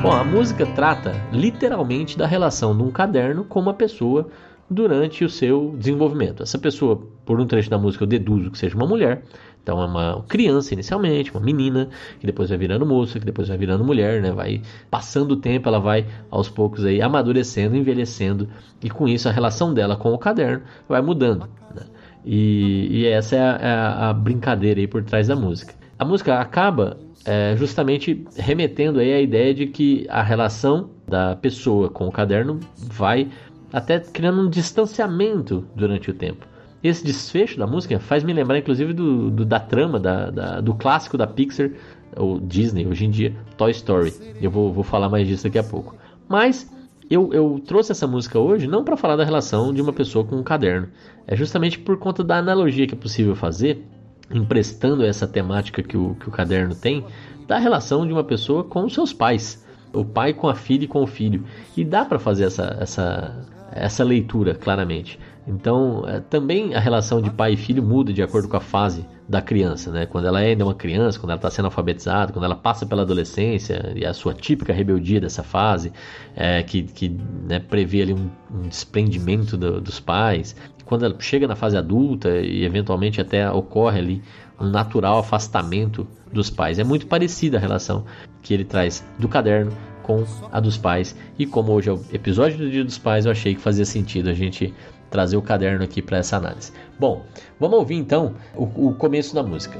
Bom, 0.01 0.13
a 0.13 0.23
música 0.23 0.65
trata 0.65 1.11
literalmente 1.29 2.17
da 2.17 2.25
relação 2.25 2.75
de 2.75 2.81
um 2.81 2.89
caderno 2.89 3.43
com 3.43 3.59
uma 3.59 3.73
pessoa 3.73 4.29
durante 4.69 5.25
o 5.25 5.29
seu 5.29 5.75
desenvolvimento. 5.77 6.41
Essa 6.41 6.57
pessoa, 6.57 7.01
por 7.25 7.37
um 7.37 7.45
trecho 7.45 7.69
da 7.69 7.77
música, 7.77 8.05
eu 8.05 8.07
deduzo 8.07 8.49
que 8.49 8.57
seja 8.57 8.77
uma 8.77 8.87
mulher. 8.87 9.23
Então 9.61 9.81
é 9.81 9.85
uma 9.85 10.23
criança 10.27 10.73
inicialmente, 10.73 11.31
uma 11.31 11.41
menina, 11.41 11.89
que 12.17 12.25
depois 12.25 12.47
vai 12.47 12.57
virando 12.57 12.85
moça, 12.85 13.19
que 13.19 13.25
depois 13.25 13.49
vai 13.49 13.57
virando 13.57 13.83
mulher, 13.83 14.21
né? 14.21 14.31
Vai 14.31 14.61
passando 14.89 15.33
o 15.33 15.35
tempo, 15.35 15.67
ela 15.67 15.79
vai 15.79 16.07
aos 16.31 16.47
poucos 16.47 16.85
aí 16.85 17.01
amadurecendo, 17.01 17.75
envelhecendo, 17.75 18.47
e 18.81 18.89
com 18.89 19.05
isso 19.05 19.27
a 19.27 19.33
relação 19.33 19.73
dela 19.73 19.97
com 19.97 20.13
o 20.13 20.17
caderno 20.17 20.63
vai 20.87 21.01
mudando. 21.01 21.49
Né? 21.75 21.83
E, 22.25 23.01
e, 23.01 23.05
essa 23.05 23.35
é 23.35 23.41
a, 23.41 23.59
é 23.61 24.05
a, 24.05 24.13
brincadeira 24.13 24.79
aí 24.79 24.87
por 24.87 25.03
trás 25.03 25.27
da 25.27 25.35
música. 25.35 25.73
A 25.99 26.05
música 26.05 26.39
acaba 26.39 26.97
é, 27.25 27.55
justamente 27.57 28.25
remetendo 28.35 28.99
aí 28.99 29.13
a 29.13 29.21
ideia 29.21 29.53
de 29.53 29.67
que 29.67 30.05
a 30.09 30.21
relação 30.21 30.89
da 31.07 31.35
pessoa 31.35 31.89
com 31.89 32.07
o 32.07 32.11
caderno 32.11 32.59
vai 32.77 33.27
até 33.71 33.99
criando 33.99 34.41
um 34.41 34.49
distanciamento 34.49 35.65
durante 35.75 36.09
o 36.09 36.13
tempo. 36.13 36.47
Esse 36.81 37.03
desfecho 37.03 37.59
da 37.59 37.67
música 37.67 37.99
faz 37.99 38.23
me 38.23 38.31
lembrar, 38.31 38.57
inclusive, 38.57 38.93
do, 38.93 39.29
do 39.29 39.45
da 39.45 39.59
trama 39.59 39.99
da, 39.99 40.29
da, 40.29 40.61
do 40.61 40.73
clássico 40.73 41.17
da 41.17 41.27
Pixar, 41.27 41.71
ou 42.15 42.39
Disney 42.39 42.87
hoje 42.87 43.05
em 43.05 43.09
dia, 43.09 43.35
Toy 43.57 43.71
Story. 43.71 44.13
Eu 44.41 44.49
vou, 44.49 44.73
vou 44.73 44.83
falar 44.83 45.09
mais 45.09 45.27
disso 45.27 45.43
daqui 45.43 45.59
a 45.59 45.63
pouco. 45.63 45.95
Mas 46.27 46.71
eu, 47.09 47.33
eu 47.33 47.61
trouxe 47.65 47.91
essa 47.91 48.07
música 48.07 48.39
hoje 48.39 48.67
não 48.67 48.83
para 48.83 48.95
falar 48.95 49.15
da 49.15 49.23
relação 49.23 49.73
de 49.73 49.81
uma 49.81 49.91
pessoa 49.91 50.23
com 50.23 50.37
um 50.37 50.43
caderno. 50.43 50.87
É 51.27 51.35
justamente 51.35 51.77
por 51.79 51.97
conta 51.97 52.23
da 52.23 52.37
analogia 52.37 52.87
que 52.87 52.93
é 52.93 52.97
possível 52.97 53.35
fazer 53.35 53.83
emprestando 54.31 55.03
essa 55.03 55.27
temática 55.27 55.81
que 55.81 55.97
o, 55.97 56.15
que 56.15 56.29
o 56.29 56.31
caderno 56.31 56.75
tem, 56.75 57.05
da 57.47 57.57
relação 57.57 58.05
de 58.05 58.13
uma 58.13 58.23
pessoa 58.23 58.63
com 58.63 58.87
seus 58.89 59.11
pais. 59.11 59.65
O 59.91 60.05
pai 60.05 60.33
com 60.33 60.47
a 60.47 60.55
filha 60.55 60.83
e 60.83 60.87
com 60.87 61.01
o 61.01 61.07
filho. 61.07 61.43
E 61.75 61.83
dá 61.83 62.05
para 62.05 62.19
fazer 62.19 62.45
essa, 62.45 62.77
essa, 62.79 63.47
essa 63.71 64.03
leitura 64.03 64.53
claramente. 64.53 65.19
Então, 65.47 66.03
é, 66.07 66.19
também 66.19 66.75
a 66.75 66.79
relação 66.79 67.19
de 67.19 67.31
pai 67.31 67.53
e 67.53 67.57
filho 67.57 67.81
muda 67.81 68.13
de 68.13 68.21
acordo 68.21 68.47
com 68.47 68.55
a 68.55 68.59
fase 68.59 69.03
da 69.27 69.41
criança, 69.41 69.91
né? 69.91 70.05
Quando 70.05 70.27
ela 70.27 70.41
é 70.41 70.49
ainda 70.49 70.63
uma 70.63 70.75
criança, 70.75 71.19
quando 71.19 71.31
ela 71.31 71.39
está 71.39 71.49
sendo 71.49 71.65
alfabetizada, 71.65 72.31
quando 72.31 72.45
ela 72.45 72.55
passa 72.55 72.85
pela 72.85 73.01
adolescência 73.01 73.93
e 73.95 74.05
a 74.05 74.13
sua 74.13 74.33
típica 74.33 74.71
rebeldia 74.71 75.19
dessa 75.19 75.41
fase, 75.41 75.91
é, 76.35 76.61
que, 76.61 76.83
que 76.83 77.09
né, 77.47 77.59
prevê 77.59 78.03
ali 78.03 78.13
um, 78.13 78.29
um 78.53 78.67
desprendimento 78.67 79.57
do, 79.57 79.81
dos 79.81 79.99
pais, 79.99 80.55
quando 80.89 81.05
ela 81.05 81.15
chega 81.19 81.47
na 81.47 81.55
fase 81.55 81.77
adulta 81.77 82.39
e 82.39 82.65
eventualmente 82.65 83.21
até 83.21 83.47
ocorre 83.51 83.99
ali 83.99 84.23
um 84.59 84.65
natural 84.65 85.19
afastamento 85.19 86.07
dos 86.33 86.49
pais. 86.49 86.79
É 86.79 86.83
muito 86.83 87.05
parecida 87.05 87.57
a 87.57 87.59
relação 87.59 88.05
que 88.41 88.55
ele 88.55 88.65
traz 88.65 89.05
do 89.19 89.27
caderno 89.27 89.71
com 90.01 90.25
a 90.51 90.59
dos 90.59 90.79
pais. 90.79 91.15
E 91.37 91.45
como 91.45 91.73
hoje 91.73 91.91
é 91.91 91.93
o 91.93 92.03
episódio 92.11 92.57
do 92.57 92.71
Dia 92.71 92.83
dos 92.83 92.97
Pais, 92.97 93.27
eu 93.27 93.31
achei 93.31 93.53
que 93.53 93.61
fazia 93.61 93.85
sentido 93.85 94.31
a 94.31 94.33
gente 94.33 94.73
trazer 95.11 95.37
o 95.37 95.43
caderno 95.43 95.83
aqui 95.83 96.01
para 96.01 96.17
essa 96.17 96.37
análise. 96.37 96.73
Bom, 96.99 97.23
vamos 97.59 97.77
ouvir 97.77 97.95
então 97.95 98.33
o, 98.55 98.63
o 98.87 98.95
começo 98.95 99.35
da 99.35 99.43
música. 99.43 99.77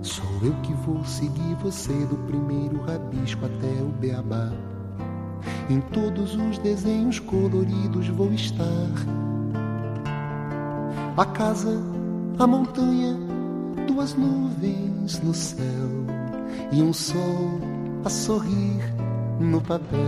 Sou 0.00 0.24
eu 0.42 0.54
que 0.62 0.72
vou 0.72 1.04
seguir 1.04 1.54
você 1.60 1.92
do 2.06 2.16
primeiro 2.26 2.80
rabisco 2.80 3.44
até 3.44 3.82
o 3.82 3.88
beabá. 4.00 4.50
Em 5.70 5.80
todos 5.92 6.34
os 6.34 6.56
desenhos 6.58 7.18
coloridos 7.18 8.08
vou 8.08 8.32
estar. 8.32 8.64
A 11.14 11.24
casa, 11.26 11.78
a 12.38 12.46
montanha, 12.46 13.14
duas 13.86 14.14
nuvens 14.14 15.20
no 15.22 15.34
céu 15.34 15.88
e 16.72 16.82
um 16.82 16.92
sol 16.92 17.60
a 18.02 18.08
sorrir 18.08 18.78
no 19.38 19.60
papel. 19.60 19.98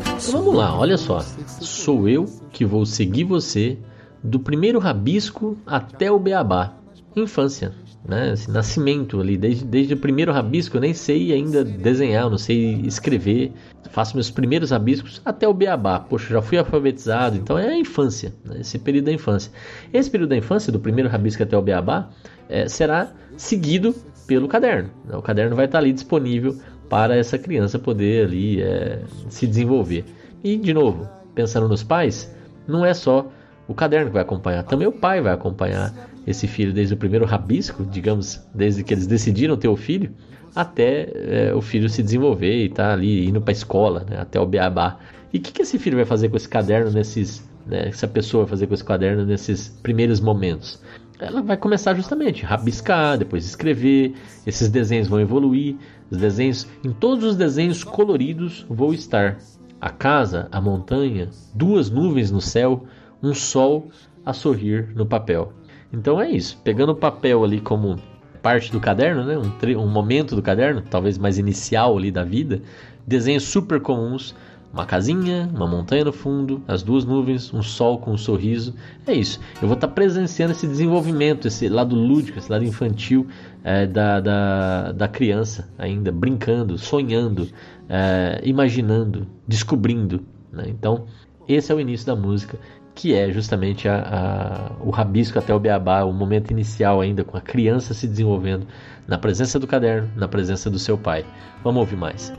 Então 0.00 0.32
vamos 0.32 0.54
lá, 0.54 0.78
olha 0.78 0.96
só. 0.96 1.18
Sou 1.60 2.08
eu 2.08 2.26
que 2.52 2.64
vou 2.64 2.86
seguir 2.86 3.24
você 3.24 3.78
do 4.22 4.38
primeiro 4.38 4.78
rabisco 4.78 5.56
até 5.66 6.10
o 6.10 6.20
beabá. 6.20 6.83
Infância 7.16 7.72
né? 8.06 8.32
Assim, 8.32 8.52
nascimento 8.52 9.20
ali, 9.20 9.36
desde, 9.36 9.64
desde 9.64 9.94
o 9.94 9.96
primeiro 9.96 10.30
rabisco, 10.30 10.76
eu 10.76 10.80
nem 10.80 10.92
sei 10.92 11.32
ainda 11.32 11.64
desenhar, 11.64 12.28
não 12.28 12.36
sei 12.36 12.82
escrever, 12.84 13.52
faço 13.90 14.14
meus 14.14 14.30
primeiros 14.30 14.70
rabiscos 14.70 15.22
até 15.24 15.48
o 15.48 15.54
beabá. 15.54 15.98
Poxa, 15.98 16.34
já 16.34 16.42
fui 16.42 16.58
alfabetizado, 16.58 17.36
então 17.36 17.58
é 17.58 17.68
a 17.68 17.78
infância, 17.78 18.34
né? 18.44 18.58
esse 18.60 18.78
período 18.78 19.06
da 19.06 19.12
infância. 19.12 19.50
Esse 19.92 20.10
período 20.10 20.30
da 20.30 20.36
infância, 20.36 20.70
do 20.70 20.78
primeiro 20.78 21.08
rabisco 21.08 21.42
até 21.42 21.56
o 21.56 21.62
beabá, 21.62 22.10
é, 22.48 22.68
será 22.68 23.10
seguido 23.36 23.94
pelo 24.26 24.46
caderno. 24.48 24.90
Né? 25.06 25.16
O 25.16 25.22
caderno 25.22 25.56
vai 25.56 25.64
estar 25.64 25.78
ali 25.78 25.92
disponível 25.92 26.58
para 26.90 27.16
essa 27.16 27.38
criança 27.38 27.78
poder 27.78 28.26
ali 28.26 28.60
é, 28.60 29.00
se 29.30 29.46
desenvolver. 29.46 30.04
E 30.42 30.58
de 30.58 30.74
novo, 30.74 31.08
pensando 31.34 31.68
nos 31.68 31.82
pais, 31.82 32.30
não 32.68 32.84
é 32.84 32.92
só 32.92 33.26
o 33.66 33.72
caderno 33.72 34.08
que 34.08 34.12
vai 34.12 34.22
acompanhar, 34.22 34.62
também 34.64 34.86
o 34.86 34.92
pai 34.92 35.22
vai 35.22 35.32
acompanhar 35.32 35.90
esse 36.26 36.46
filho 36.46 36.72
desde 36.72 36.94
o 36.94 36.96
primeiro 36.96 37.24
rabisco, 37.24 37.84
digamos, 37.84 38.40
desde 38.54 38.82
que 38.82 38.94
eles 38.94 39.06
decidiram 39.06 39.56
ter 39.56 39.68
o 39.68 39.76
filho, 39.76 40.12
até 40.54 41.10
é, 41.14 41.54
o 41.54 41.60
filho 41.60 41.88
se 41.88 42.02
desenvolver 42.02 42.62
e 42.62 42.66
estar 42.66 42.88
tá 42.88 42.92
ali 42.92 43.28
indo 43.28 43.40
para 43.40 43.50
a 43.50 43.56
escola, 43.56 44.06
né, 44.08 44.18
até 44.20 44.40
o 44.40 44.46
beabá. 44.46 44.98
E 45.32 45.38
o 45.38 45.40
que, 45.40 45.52
que 45.52 45.62
esse 45.62 45.78
filho 45.78 45.96
vai 45.96 46.04
fazer 46.04 46.28
com 46.28 46.36
esse 46.36 46.48
caderno 46.48 46.90
nesses, 46.90 47.48
né, 47.66 47.88
essa 47.88 48.06
pessoa 48.06 48.44
vai 48.44 48.50
fazer 48.50 48.66
com 48.66 48.74
esse 48.74 48.84
caderno 48.84 49.24
nesses 49.24 49.68
primeiros 49.82 50.20
momentos? 50.20 50.80
Ela 51.18 51.42
vai 51.42 51.56
começar 51.56 51.94
justamente 51.94 52.44
a 52.44 52.48
rabiscar, 52.48 53.18
depois 53.18 53.44
escrever, 53.44 54.14
esses 54.46 54.68
desenhos 54.68 55.08
vão 55.08 55.20
evoluir, 55.20 55.76
os 56.10 56.18
desenhos, 56.18 56.66
em 56.84 56.92
todos 56.92 57.24
os 57.24 57.36
desenhos 57.36 57.82
coloridos 57.82 58.66
vou 58.68 58.92
estar 58.92 59.38
a 59.80 59.90
casa, 59.90 60.48
a 60.50 60.60
montanha, 60.60 61.28
duas 61.54 61.90
nuvens 61.90 62.30
no 62.30 62.40
céu, 62.40 62.84
um 63.22 63.34
sol 63.34 63.90
a 64.24 64.32
sorrir 64.32 64.88
no 64.94 65.06
papel. 65.06 65.52
Então 65.94 66.20
é 66.20 66.28
isso, 66.28 66.58
pegando 66.64 66.90
o 66.90 66.96
papel 66.96 67.44
ali 67.44 67.60
como 67.60 67.96
parte 68.42 68.70
do 68.70 68.80
caderno, 68.80 69.24
né? 69.24 69.38
um, 69.38 69.80
um 69.80 69.88
momento 69.88 70.34
do 70.34 70.42
caderno, 70.42 70.82
talvez 70.82 71.16
mais 71.16 71.38
inicial 71.38 71.96
ali 71.96 72.10
da 72.10 72.24
vida, 72.24 72.60
desenhos 73.06 73.44
super 73.44 73.80
comuns, 73.80 74.34
uma 74.72 74.84
casinha, 74.84 75.48
uma 75.54 75.68
montanha 75.68 76.04
no 76.04 76.12
fundo, 76.12 76.60
as 76.66 76.82
duas 76.82 77.04
nuvens, 77.04 77.54
um 77.54 77.62
sol 77.62 77.98
com 77.98 78.10
um 78.10 78.18
sorriso. 78.18 78.74
É 79.06 79.14
isso. 79.14 79.38
Eu 79.62 79.68
vou 79.68 79.76
estar 79.76 79.86
presenciando 79.86 80.50
esse 80.50 80.66
desenvolvimento, 80.66 81.46
esse 81.46 81.68
lado 81.68 81.94
lúdico, 81.94 82.38
esse 82.40 82.50
lado 82.50 82.64
infantil 82.64 83.28
é, 83.62 83.86
da, 83.86 84.18
da, 84.18 84.92
da, 84.92 85.06
criança 85.06 85.70
ainda, 85.78 86.10
brincando, 86.10 86.76
sonhando, 86.76 87.48
é, 87.88 88.40
imaginando, 88.42 89.28
descobrindo. 89.46 90.24
Né? 90.52 90.64
Então, 90.66 91.04
esse 91.46 91.70
é 91.70 91.74
o 91.74 91.78
início 91.78 92.06
da 92.08 92.16
música 92.16 92.58
que 92.94 93.14
é 93.14 93.30
justamente 93.32 93.88
a, 93.88 94.70
a, 94.80 94.84
o 94.84 94.90
rabisco 94.90 95.38
até 95.38 95.52
o 95.52 95.58
beabá, 95.58 96.04
o 96.04 96.12
momento 96.12 96.50
inicial 96.50 97.00
ainda 97.00 97.24
com 97.24 97.36
a 97.36 97.40
criança 97.40 97.92
se 97.92 98.06
desenvolvendo 98.06 98.66
na 99.06 99.18
presença 99.18 99.58
do 99.58 99.66
caderno, 99.66 100.08
na 100.16 100.28
presença 100.28 100.70
do 100.70 100.78
seu 100.78 100.96
pai. 100.96 101.24
Vamos 101.62 101.80
ouvir 101.80 101.96
mais. 101.96 102.32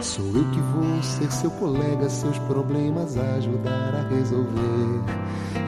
Sou 0.00 0.24
eu 0.26 0.44
que 0.50 0.60
vou 0.60 1.02
ser 1.02 1.30
seu 1.30 1.50
colega, 1.52 2.08
seus 2.08 2.38
problemas 2.40 3.16
ajudar 3.16 3.94
a 3.94 4.08
resolver. 4.08 5.02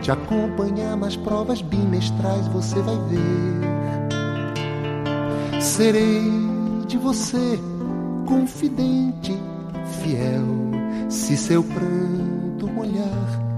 Te 0.01 0.11
acompanhar 0.11 0.97
nas 0.97 1.17
provas 1.17 1.61
bimestrais, 1.61 2.47
você 2.49 2.81
vai 2.81 2.97
ver. 3.09 3.61
Serei 5.61 6.23
de 6.87 6.97
você 6.97 7.61
confidente, 8.27 9.37
fiel, 10.03 10.47
se 11.09 11.37
seu 11.37 11.63
pranto 11.63 12.67
molhar 12.69 13.50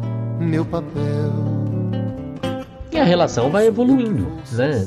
meu 0.42 0.64
papel. 0.64 1.33
E 2.92 2.98
a 2.98 3.05
relação 3.05 3.50
vai 3.50 3.66
evoluindo, 3.66 4.26
né? 4.52 4.85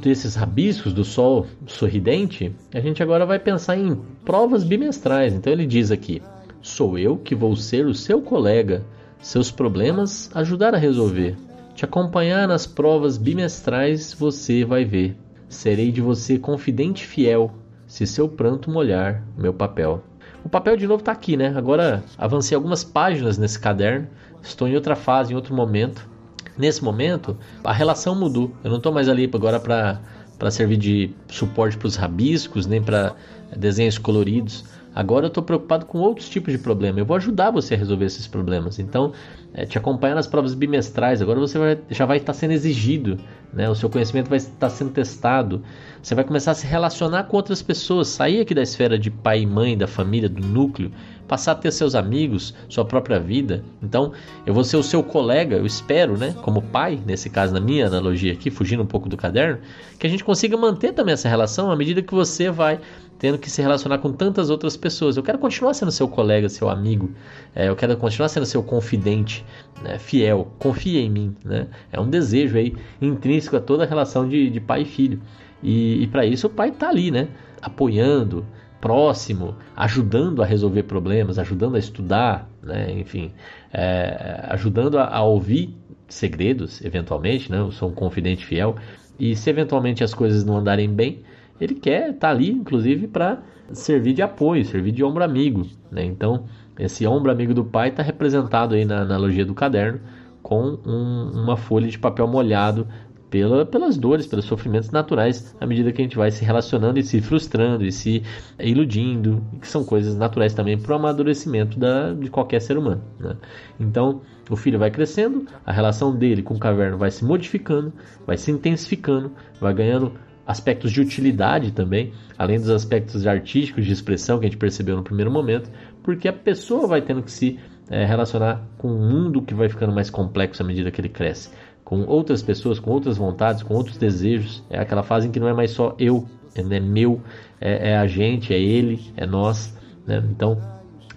desses 0.00 0.34
rabiscos 0.34 0.92
do 0.92 1.04
sol 1.04 1.46
sorridente, 1.66 2.54
a 2.72 2.80
gente 2.80 3.02
agora 3.02 3.26
vai 3.26 3.38
pensar 3.38 3.76
em 3.76 3.96
provas 4.24 4.62
bimestrais. 4.62 5.32
Então 5.34 5.52
ele 5.52 5.66
diz 5.66 5.90
aqui: 5.90 6.22
Sou 6.60 6.98
eu 6.98 7.16
que 7.16 7.34
vou 7.34 7.56
ser 7.56 7.86
o 7.86 7.94
seu 7.94 8.20
colega, 8.20 8.84
seus 9.20 9.50
problemas 9.50 10.30
ajudar 10.34 10.74
a 10.74 10.78
resolver. 10.78 11.36
Te 11.74 11.84
acompanhar 11.84 12.46
nas 12.48 12.66
provas 12.66 13.18
bimestrais 13.18 14.14
você 14.14 14.64
vai 14.64 14.84
ver. 14.84 15.16
Serei 15.48 15.92
de 15.92 16.00
você 16.00 16.38
confidente 16.38 17.06
fiel, 17.06 17.52
se 17.86 18.06
seu 18.06 18.28
pranto 18.28 18.70
molhar 18.70 19.22
meu 19.36 19.52
papel. 19.52 20.02
O 20.44 20.48
papel 20.48 20.76
de 20.76 20.86
novo 20.86 21.00
está 21.00 21.12
aqui, 21.12 21.36
né? 21.36 21.52
Agora 21.56 22.04
avancei 22.16 22.54
algumas 22.54 22.84
páginas 22.84 23.36
nesse 23.36 23.58
caderno, 23.58 24.06
estou 24.48 24.68
em 24.68 24.74
outra 24.74 24.96
fase, 24.96 25.32
em 25.32 25.36
outro 25.36 25.54
momento. 25.54 26.08
Nesse 26.56 26.82
momento, 26.82 27.36
a 27.62 27.72
relação 27.72 28.14
mudou. 28.14 28.50
Eu 28.64 28.70
não 28.70 28.78
estou 28.78 28.92
mais 28.92 29.08
ali 29.08 29.30
agora 29.32 29.60
para 29.60 30.50
servir 30.50 30.76
de 30.76 31.10
suporte 31.28 31.76
para 31.76 31.86
os 31.86 31.96
rabiscos, 31.96 32.66
nem 32.66 32.82
para 32.82 33.14
desenhos 33.54 33.98
coloridos. 33.98 34.64
Agora 34.96 35.26
eu 35.26 35.28
estou 35.28 35.42
preocupado 35.42 35.84
com 35.84 35.98
outros 35.98 36.26
tipos 36.26 36.50
de 36.50 36.58
problema. 36.58 36.98
Eu 36.98 37.04
vou 37.04 37.18
ajudar 37.18 37.50
você 37.50 37.74
a 37.74 37.76
resolver 37.76 38.06
esses 38.06 38.26
problemas. 38.26 38.78
Então, 38.78 39.12
é, 39.52 39.66
te 39.66 39.76
acompanhar 39.76 40.14
nas 40.14 40.26
provas 40.26 40.54
bimestrais. 40.54 41.20
Agora 41.20 41.38
você 41.38 41.58
vai, 41.58 41.78
já 41.90 42.06
vai 42.06 42.16
estar 42.16 42.32
sendo 42.32 42.52
exigido, 42.52 43.18
né? 43.52 43.68
o 43.68 43.74
seu 43.74 43.90
conhecimento 43.90 44.30
vai 44.30 44.38
estar 44.38 44.70
sendo 44.70 44.90
testado. 44.92 45.62
Você 46.02 46.14
vai 46.14 46.24
começar 46.24 46.52
a 46.52 46.54
se 46.54 46.66
relacionar 46.66 47.24
com 47.24 47.36
outras 47.36 47.60
pessoas, 47.60 48.08
sair 48.08 48.40
aqui 48.40 48.54
da 48.54 48.62
esfera 48.62 48.98
de 48.98 49.10
pai 49.10 49.42
e 49.42 49.46
mãe, 49.46 49.76
da 49.76 49.86
família, 49.86 50.30
do 50.30 50.42
núcleo, 50.42 50.90
passar 51.28 51.52
a 51.52 51.54
ter 51.56 51.72
seus 51.72 51.94
amigos, 51.94 52.54
sua 52.66 52.84
própria 52.84 53.20
vida. 53.20 53.62
Então, 53.82 54.12
eu 54.46 54.54
vou 54.54 54.64
ser 54.64 54.78
o 54.78 54.82
seu 54.82 55.02
colega, 55.02 55.56
eu 55.56 55.66
espero, 55.66 56.16
né, 56.16 56.34
como 56.40 56.62
pai, 56.62 56.98
nesse 57.04 57.28
caso, 57.28 57.52
na 57.52 57.60
minha 57.60 57.86
analogia 57.86 58.32
aqui, 58.32 58.50
fugindo 58.50 58.82
um 58.82 58.86
pouco 58.86 59.08
do 59.10 59.16
caderno, 59.16 59.58
que 59.98 60.06
a 60.06 60.10
gente 60.10 60.24
consiga 60.24 60.56
manter 60.56 60.92
também 60.92 61.12
essa 61.12 61.28
relação 61.28 61.70
à 61.70 61.76
medida 61.76 62.00
que 62.00 62.14
você 62.14 62.50
vai 62.50 62.80
tendo 63.18 63.38
que 63.38 63.50
se 63.50 63.62
relacionar 63.62 63.98
com 63.98 64.12
tantas 64.12 64.50
outras 64.50 64.76
pessoas. 64.76 65.16
Eu 65.16 65.22
quero 65.22 65.38
continuar 65.38 65.74
sendo 65.74 65.90
seu 65.90 66.08
colega, 66.08 66.48
seu 66.48 66.68
amigo. 66.68 67.10
É, 67.54 67.68
eu 67.68 67.76
quero 67.76 67.96
continuar 67.96 68.28
sendo 68.28 68.46
seu 68.46 68.62
confidente, 68.62 69.44
né, 69.82 69.98
fiel. 69.98 70.52
Confia 70.58 71.00
em 71.00 71.10
mim. 71.10 71.36
Né? 71.44 71.66
É 71.92 72.00
um 72.00 72.08
desejo 72.08 72.56
aí 72.56 72.74
intrínseco 73.00 73.56
a 73.56 73.60
toda 73.60 73.84
a 73.84 73.86
relação 73.86 74.28
de, 74.28 74.50
de 74.50 74.60
pai 74.60 74.82
e 74.82 74.84
filho. 74.84 75.20
E, 75.62 76.02
e 76.02 76.06
para 76.06 76.26
isso 76.26 76.46
o 76.46 76.50
pai 76.50 76.68
está 76.68 76.88
ali, 76.88 77.10
né? 77.10 77.28
Apoiando, 77.62 78.44
próximo, 78.80 79.56
ajudando 79.74 80.42
a 80.42 80.46
resolver 80.46 80.82
problemas, 80.84 81.38
ajudando 81.38 81.76
a 81.76 81.78
estudar, 81.78 82.48
né? 82.62 82.92
enfim, 82.92 83.32
é, 83.72 84.44
ajudando 84.50 84.98
a, 84.98 85.08
a, 85.08 85.22
ouvir 85.22 85.74
segredos, 86.06 86.84
eventualmente. 86.84 87.50
Né? 87.50 87.58
Eu 87.58 87.72
sou 87.72 87.88
um 87.88 87.92
confidente 87.92 88.44
fiel. 88.44 88.76
E 89.18 89.34
se 89.34 89.48
eventualmente 89.48 90.04
as 90.04 90.12
coisas 90.12 90.44
não 90.44 90.58
andarem 90.58 90.92
bem, 90.92 91.22
ele 91.60 91.74
quer 91.74 92.10
estar 92.10 92.28
tá 92.28 92.30
ali, 92.30 92.50
inclusive, 92.50 93.06
para 93.06 93.42
servir 93.72 94.12
de 94.12 94.22
apoio, 94.22 94.64
servir 94.64 94.92
de 94.92 95.02
ombro 95.02 95.24
amigo. 95.24 95.66
Né? 95.90 96.04
Então, 96.04 96.44
esse 96.78 97.06
ombro 97.06 97.30
amigo 97.30 97.54
do 97.54 97.64
pai 97.64 97.88
está 97.88 98.02
representado 98.02 98.74
aí 98.74 98.84
na 98.84 99.00
analogia 99.00 99.44
do 99.44 99.54
caderno 99.54 100.00
com 100.42 100.78
um, 100.86 101.32
uma 101.34 101.56
folha 101.56 101.88
de 101.88 101.98
papel 101.98 102.28
molhado 102.28 102.86
pela, 103.28 103.66
pelas 103.66 103.96
dores, 103.96 104.26
pelos 104.26 104.44
sofrimentos 104.44 104.90
naturais, 104.90 105.56
à 105.60 105.66
medida 105.66 105.90
que 105.90 106.00
a 106.00 106.04
gente 106.04 106.16
vai 106.16 106.30
se 106.30 106.44
relacionando 106.44 106.98
e 106.98 107.02
se 107.02 107.20
frustrando 107.20 107.84
e 107.84 107.90
se 107.90 108.22
iludindo, 108.58 109.44
que 109.60 109.66
são 109.66 109.84
coisas 109.84 110.16
naturais 110.16 110.54
também 110.54 110.78
para 110.78 110.92
o 110.92 110.96
amadurecimento 110.96 111.78
da, 111.78 112.12
de 112.12 112.30
qualquer 112.30 112.60
ser 112.60 112.78
humano. 112.78 113.02
Né? 113.18 113.36
Então, 113.80 114.20
o 114.48 114.56
filho 114.56 114.78
vai 114.78 114.90
crescendo, 114.90 115.46
a 115.64 115.72
relação 115.72 116.14
dele 116.14 116.42
com 116.42 116.54
o 116.54 116.58
caverno 116.58 116.96
vai 116.96 117.10
se 117.10 117.24
modificando, 117.24 117.92
vai 118.24 118.36
se 118.36 118.50
intensificando, 118.50 119.32
vai 119.60 119.74
ganhando 119.74 120.12
aspectos 120.46 120.92
de 120.92 121.00
utilidade 121.00 121.72
também, 121.72 122.12
além 122.38 122.58
dos 122.58 122.70
aspectos 122.70 123.26
artísticos 123.26 123.84
de 123.84 123.92
expressão 123.92 124.38
que 124.38 124.46
a 124.46 124.48
gente 124.48 124.58
percebeu 124.58 124.96
no 124.96 125.02
primeiro 125.02 125.30
momento, 125.30 125.70
porque 126.02 126.28
a 126.28 126.32
pessoa 126.32 126.86
vai 126.86 127.02
tendo 127.02 127.22
que 127.22 127.32
se 127.32 127.58
é, 127.90 128.04
relacionar 128.04 128.62
com 128.78 128.88
um 128.88 129.10
mundo 129.10 129.42
que 129.42 129.54
vai 129.54 129.68
ficando 129.68 129.92
mais 129.92 130.08
complexo 130.08 130.62
à 130.62 130.66
medida 130.66 130.90
que 130.90 131.00
ele 131.00 131.08
cresce, 131.08 131.50
com 131.84 132.04
outras 132.04 132.42
pessoas, 132.42 132.78
com 132.78 132.90
outras 132.90 133.16
vontades, 133.16 133.62
com 133.62 133.74
outros 133.74 133.96
desejos. 133.96 134.64
É 134.70 134.78
aquela 134.78 135.02
fase 135.02 135.28
em 135.28 135.30
que 135.30 135.40
não 135.40 135.48
é 135.48 135.54
mais 135.54 135.70
só 135.72 135.94
eu, 135.98 136.26
é 136.54 136.80
meu, 136.80 137.20
é, 137.60 137.90
é, 137.90 137.96
a 137.96 138.06
gente, 138.06 138.54
é 138.54 138.58
ele, 138.58 139.00
é 139.16 139.26
nós. 139.26 139.76
Né? 140.06 140.22
Então 140.30 140.58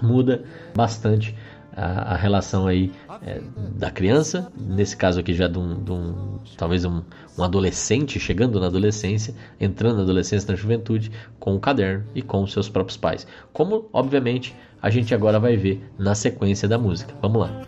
muda 0.01 0.43
bastante 0.75 1.35
a, 1.75 2.13
a 2.13 2.15
relação 2.15 2.67
aí 2.67 2.91
é, 3.25 3.41
da 3.75 3.91
criança, 3.91 4.51
nesse 4.57 4.95
caso 4.95 5.19
aqui 5.19 5.33
já 5.33 5.47
de 5.47 5.57
um, 5.57 5.83
de 5.83 5.91
um 5.91 6.39
talvez 6.57 6.85
um, 6.85 7.01
um, 7.37 7.43
adolescente 7.43 8.19
chegando 8.19 8.59
na 8.59 8.67
adolescência, 8.67 9.33
entrando 9.59 9.97
na 9.97 10.03
adolescência, 10.03 10.51
na 10.51 10.57
juventude, 10.57 11.11
com 11.39 11.55
o 11.55 11.59
caderno 11.59 12.05
e 12.13 12.21
com 12.21 12.43
os 12.43 12.51
seus 12.51 12.69
próprios 12.69 12.97
pais. 12.97 13.27
Como, 13.53 13.89
obviamente, 13.93 14.55
a 14.81 14.89
gente 14.89 15.13
agora 15.13 15.39
vai 15.39 15.57
ver 15.57 15.83
na 15.97 16.15
sequência 16.15 16.67
da 16.67 16.77
música. 16.77 17.13
Vamos 17.21 17.41
lá. 17.41 17.61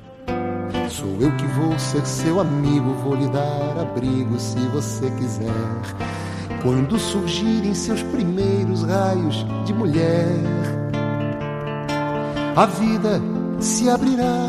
Sou 0.90 1.22
eu 1.22 1.36
que 1.38 1.46
vou 1.48 1.78
ser 1.80 2.06
seu 2.06 2.40
amigo, 2.40 2.94
vou 2.96 3.16
lhe 3.16 3.28
dar 3.30 3.80
abrigo 3.80 4.38
se 4.40 4.60
você 4.68 5.10
quiser. 5.12 5.52
Quando 6.62 7.00
surgirem 7.00 7.74
seus 7.74 8.04
primeiros 8.04 8.84
raios 8.84 9.46
de 9.66 9.74
mulher, 9.74 10.28
a 12.56 12.66
vida 12.66 13.22
se 13.62 13.88
abrirá 13.88 14.47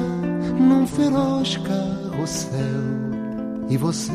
num 0.59 0.87
feroz 0.87 1.59
carrossel 1.59 2.59
e 3.69 3.77
você 3.77 4.13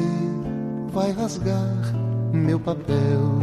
vai 0.91 1.11
rasgar 1.11 1.93
meu 2.33 2.59
papel. 2.59 3.37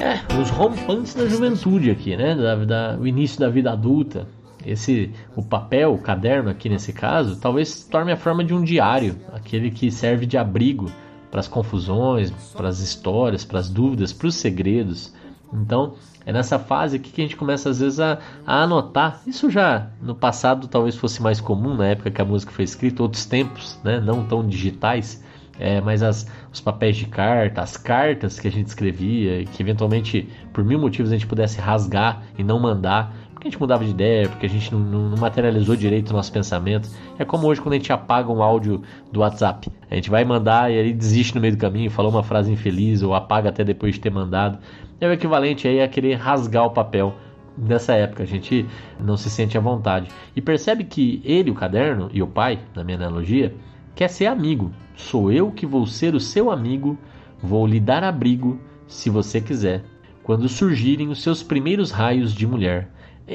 É, 0.00 0.40
os 0.40 0.48
rompantes 0.48 1.14
da 1.14 1.26
juventude 1.26 1.90
aqui, 1.90 2.16
né? 2.16 2.34
Da, 2.34 2.54
da, 2.64 2.98
o 2.98 3.06
início 3.06 3.38
da 3.38 3.50
vida 3.50 3.70
adulta. 3.70 4.26
Esse, 4.64 5.10
o 5.36 5.42
papel, 5.42 5.92
o 5.92 5.98
caderno 5.98 6.48
aqui 6.48 6.70
nesse 6.70 6.92
caso, 6.92 7.38
talvez 7.38 7.84
torne 7.84 8.12
a 8.12 8.16
forma 8.16 8.42
de 8.42 8.54
um 8.54 8.62
diário, 8.62 9.16
aquele 9.32 9.70
que 9.70 9.90
serve 9.90 10.24
de 10.24 10.38
abrigo 10.38 10.90
para 11.30 11.40
as 11.40 11.48
confusões, 11.48 12.30
para 12.54 12.68
as 12.68 12.80
histórias, 12.80 13.44
para 13.44 13.58
as 13.58 13.68
dúvidas, 13.68 14.12
para 14.12 14.28
os 14.28 14.36
segredos. 14.36 15.12
Então, 15.52 15.94
é 16.24 16.32
nessa 16.32 16.58
fase 16.58 16.96
aqui 16.96 17.10
que 17.10 17.20
a 17.20 17.24
gente 17.24 17.36
começa 17.36 17.70
às 17.70 17.80
vezes 17.80 17.98
a, 17.98 18.18
a, 18.46 18.62
anotar. 18.62 19.20
Isso 19.26 19.50
já 19.50 19.88
no 20.00 20.14
passado 20.14 20.68
talvez 20.68 20.96
fosse 20.96 21.22
mais 21.22 21.40
comum, 21.40 21.74
na 21.74 21.88
época 21.88 22.10
que 22.10 22.20
a 22.20 22.24
música 22.24 22.52
foi 22.52 22.64
escrita, 22.64 23.02
outros 23.02 23.26
tempos, 23.26 23.78
né, 23.82 24.00
não 24.00 24.24
tão 24.26 24.46
digitais. 24.46 25.22
É, 25.58 25.78
mas 25.78 26.02
as, 26.02 26.26
os 26.50 26.58
papéis 26.58 26.96
de 26.96 27.04
carta, 27.04 27.60
as 27.60 27.76
cartas 27.76 28.40
que 28.40 28.48
a 28.48 28.50
gente 28.50 28.68
escrevia, 28.68 29.44
que 29.44 29.62
eventualmente 29.62 30.26
por 30.54 30.64
mil 30.64 30.78
motivos 30.78 31.12
a 31.12 31.14
gente 31.14 31.26
pudesse 31.26 31.60
rasgar 31.60 32.22
e 32.38 32.42
não 32.42 32.58
mandar, 32.58 33.14
porque 33.40 33.48
a 33.48 33.50
gente 33.50 33.60
mudava 33.60 33.82
de 33.82 33.90
ideia, 33.90 34.28
porque 34.28 34.44
a 34.44 34.48
gente 34.48 34.70
não, 34.70 34.80
não, 34.80 35.16
materializou 35.16 35.74
direito 35.74 36.10
o 36.10 36.12
nosso 36.12 36.30
pensamento. 36.30 36.90
É 37.18 37.24
como 37.24 37.46
hoje 37.46 37.58
quando 37.58 37.72
a 37.72 37.76
gente 37.78 37.90
apaga 37.90 38.30
um 38.30 38.42
áudio 38.42 38.82
do 39.10 39.20
WhatsApp. 39.20 39.70
A 39.90 39.94
gente 39.94 40.10
vai 40.10 40.26
mandar 40.26 40.70
e 40.70 40.78
aí 40.78 40.92
desiste 40.92 41.34
no 41.34 41.40
meio 41.40 41.56
do 41.56 41.58
caminho, 41.58 41.90
falou 41.90 42.10
uma 42.10 42.22
frase 42.22 42.52
infeliz 42.52 43.02
ou 43.02 43.14
apaga 43.14 43.48
até 43.48 43.64
depois 43.64 43.94
de 43.94 44.00
ter 44.00 44.10
mandado 44.10 44.58
é 45.00 45.08
o 45.08 45.12
equivalente 45.12 45.66
aí 45.66 45.80
a 45.80 45.88
querer 45.88 46.14
rasgar 46.14 46.66
o 46.66 46.70
papel 46.70 47.14
nessa 47.56 47.94
época. 47.94 48.22
A 48.22 48.26
gente 48.26 48.66
não 48.98 49.16
se 49.16 49.30
sente 49.30 49.56
à 49.56 49.60
vontade. 49.60 50.10
E 50.36 50.42
percebe 50.42 50.84
que 50.84 51.22
ele, 51.24 51.50
o 51.50 51.54
caderno, 51.54 52.10
e 52.12 52.22
o 52.22 52.26
pai, 52.26 52.60
na 52.76 52.84
minha 52.84 52.98
analogia, 52.98 53.54
quer 53.94 54.08
ser 54.08 54.26
amigo. 54.26 54.70
Sou 54.94 55.32
eu 55.32 55.50
que 55.50 55.64
vou 55.64 55.86
ser 55.86 56.14
o 56.14 56.20
seu 56.20 56.50
amigo, 56.50 56.98
vou 57.42 57.66
lhe 57.66 57.80
dar 57.80 58.04
abrigo, 58.04 58.60
se 58.86 59.08
você 59.08 59.40
quiser, 59.40 59.82
quando 60.22 60.48
surgirem 60.48 61.08
os 61.08 61.22
seus 61.22 61.42
primeiros 61.42 61.90
raios 61.90 62.34
de 62.34 62.46
mulher. 62.46 62.90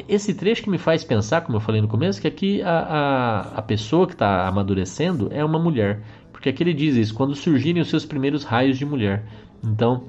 Esse 0.10 0.34
trecho 0.34 0.64
que 0.64 0.70
me 0.70 0.78
faz 0.78 1.06
pensar, 1.06 1.42
como 1.42 1.56
eu 1.58 1.62
falei 1.62 1.80
no 1.82 1.88
começo, 1.88 2.20
que 2.20 2.28
aqui 2.28 2.62
a, 2.62 2.80
a, 2.80 3.40
a 3.60 3.62
pessoa 3.62 4.06
que 4.06 4.14
está 4.14 4.46
amadurecendo 4.46 5.30
é 5.32 5.44
uma 5.44 5.58
mulher. 5.58 6.02
Porque 6.34 6.50
aqui 6.50 6.64
ele 6.64 6.74
diz 6.74 6.96
isso, 6.96 7.14
quando 7.14 7.34
surgirem 7.34 7.82
os 7.82 7.88
seus 7.88 8.06
primeiros 8.06 8.44
raios 8.44 8.78
de 8.78 8.86
mulher. 8.86 9.26
Então, 9.64 10.04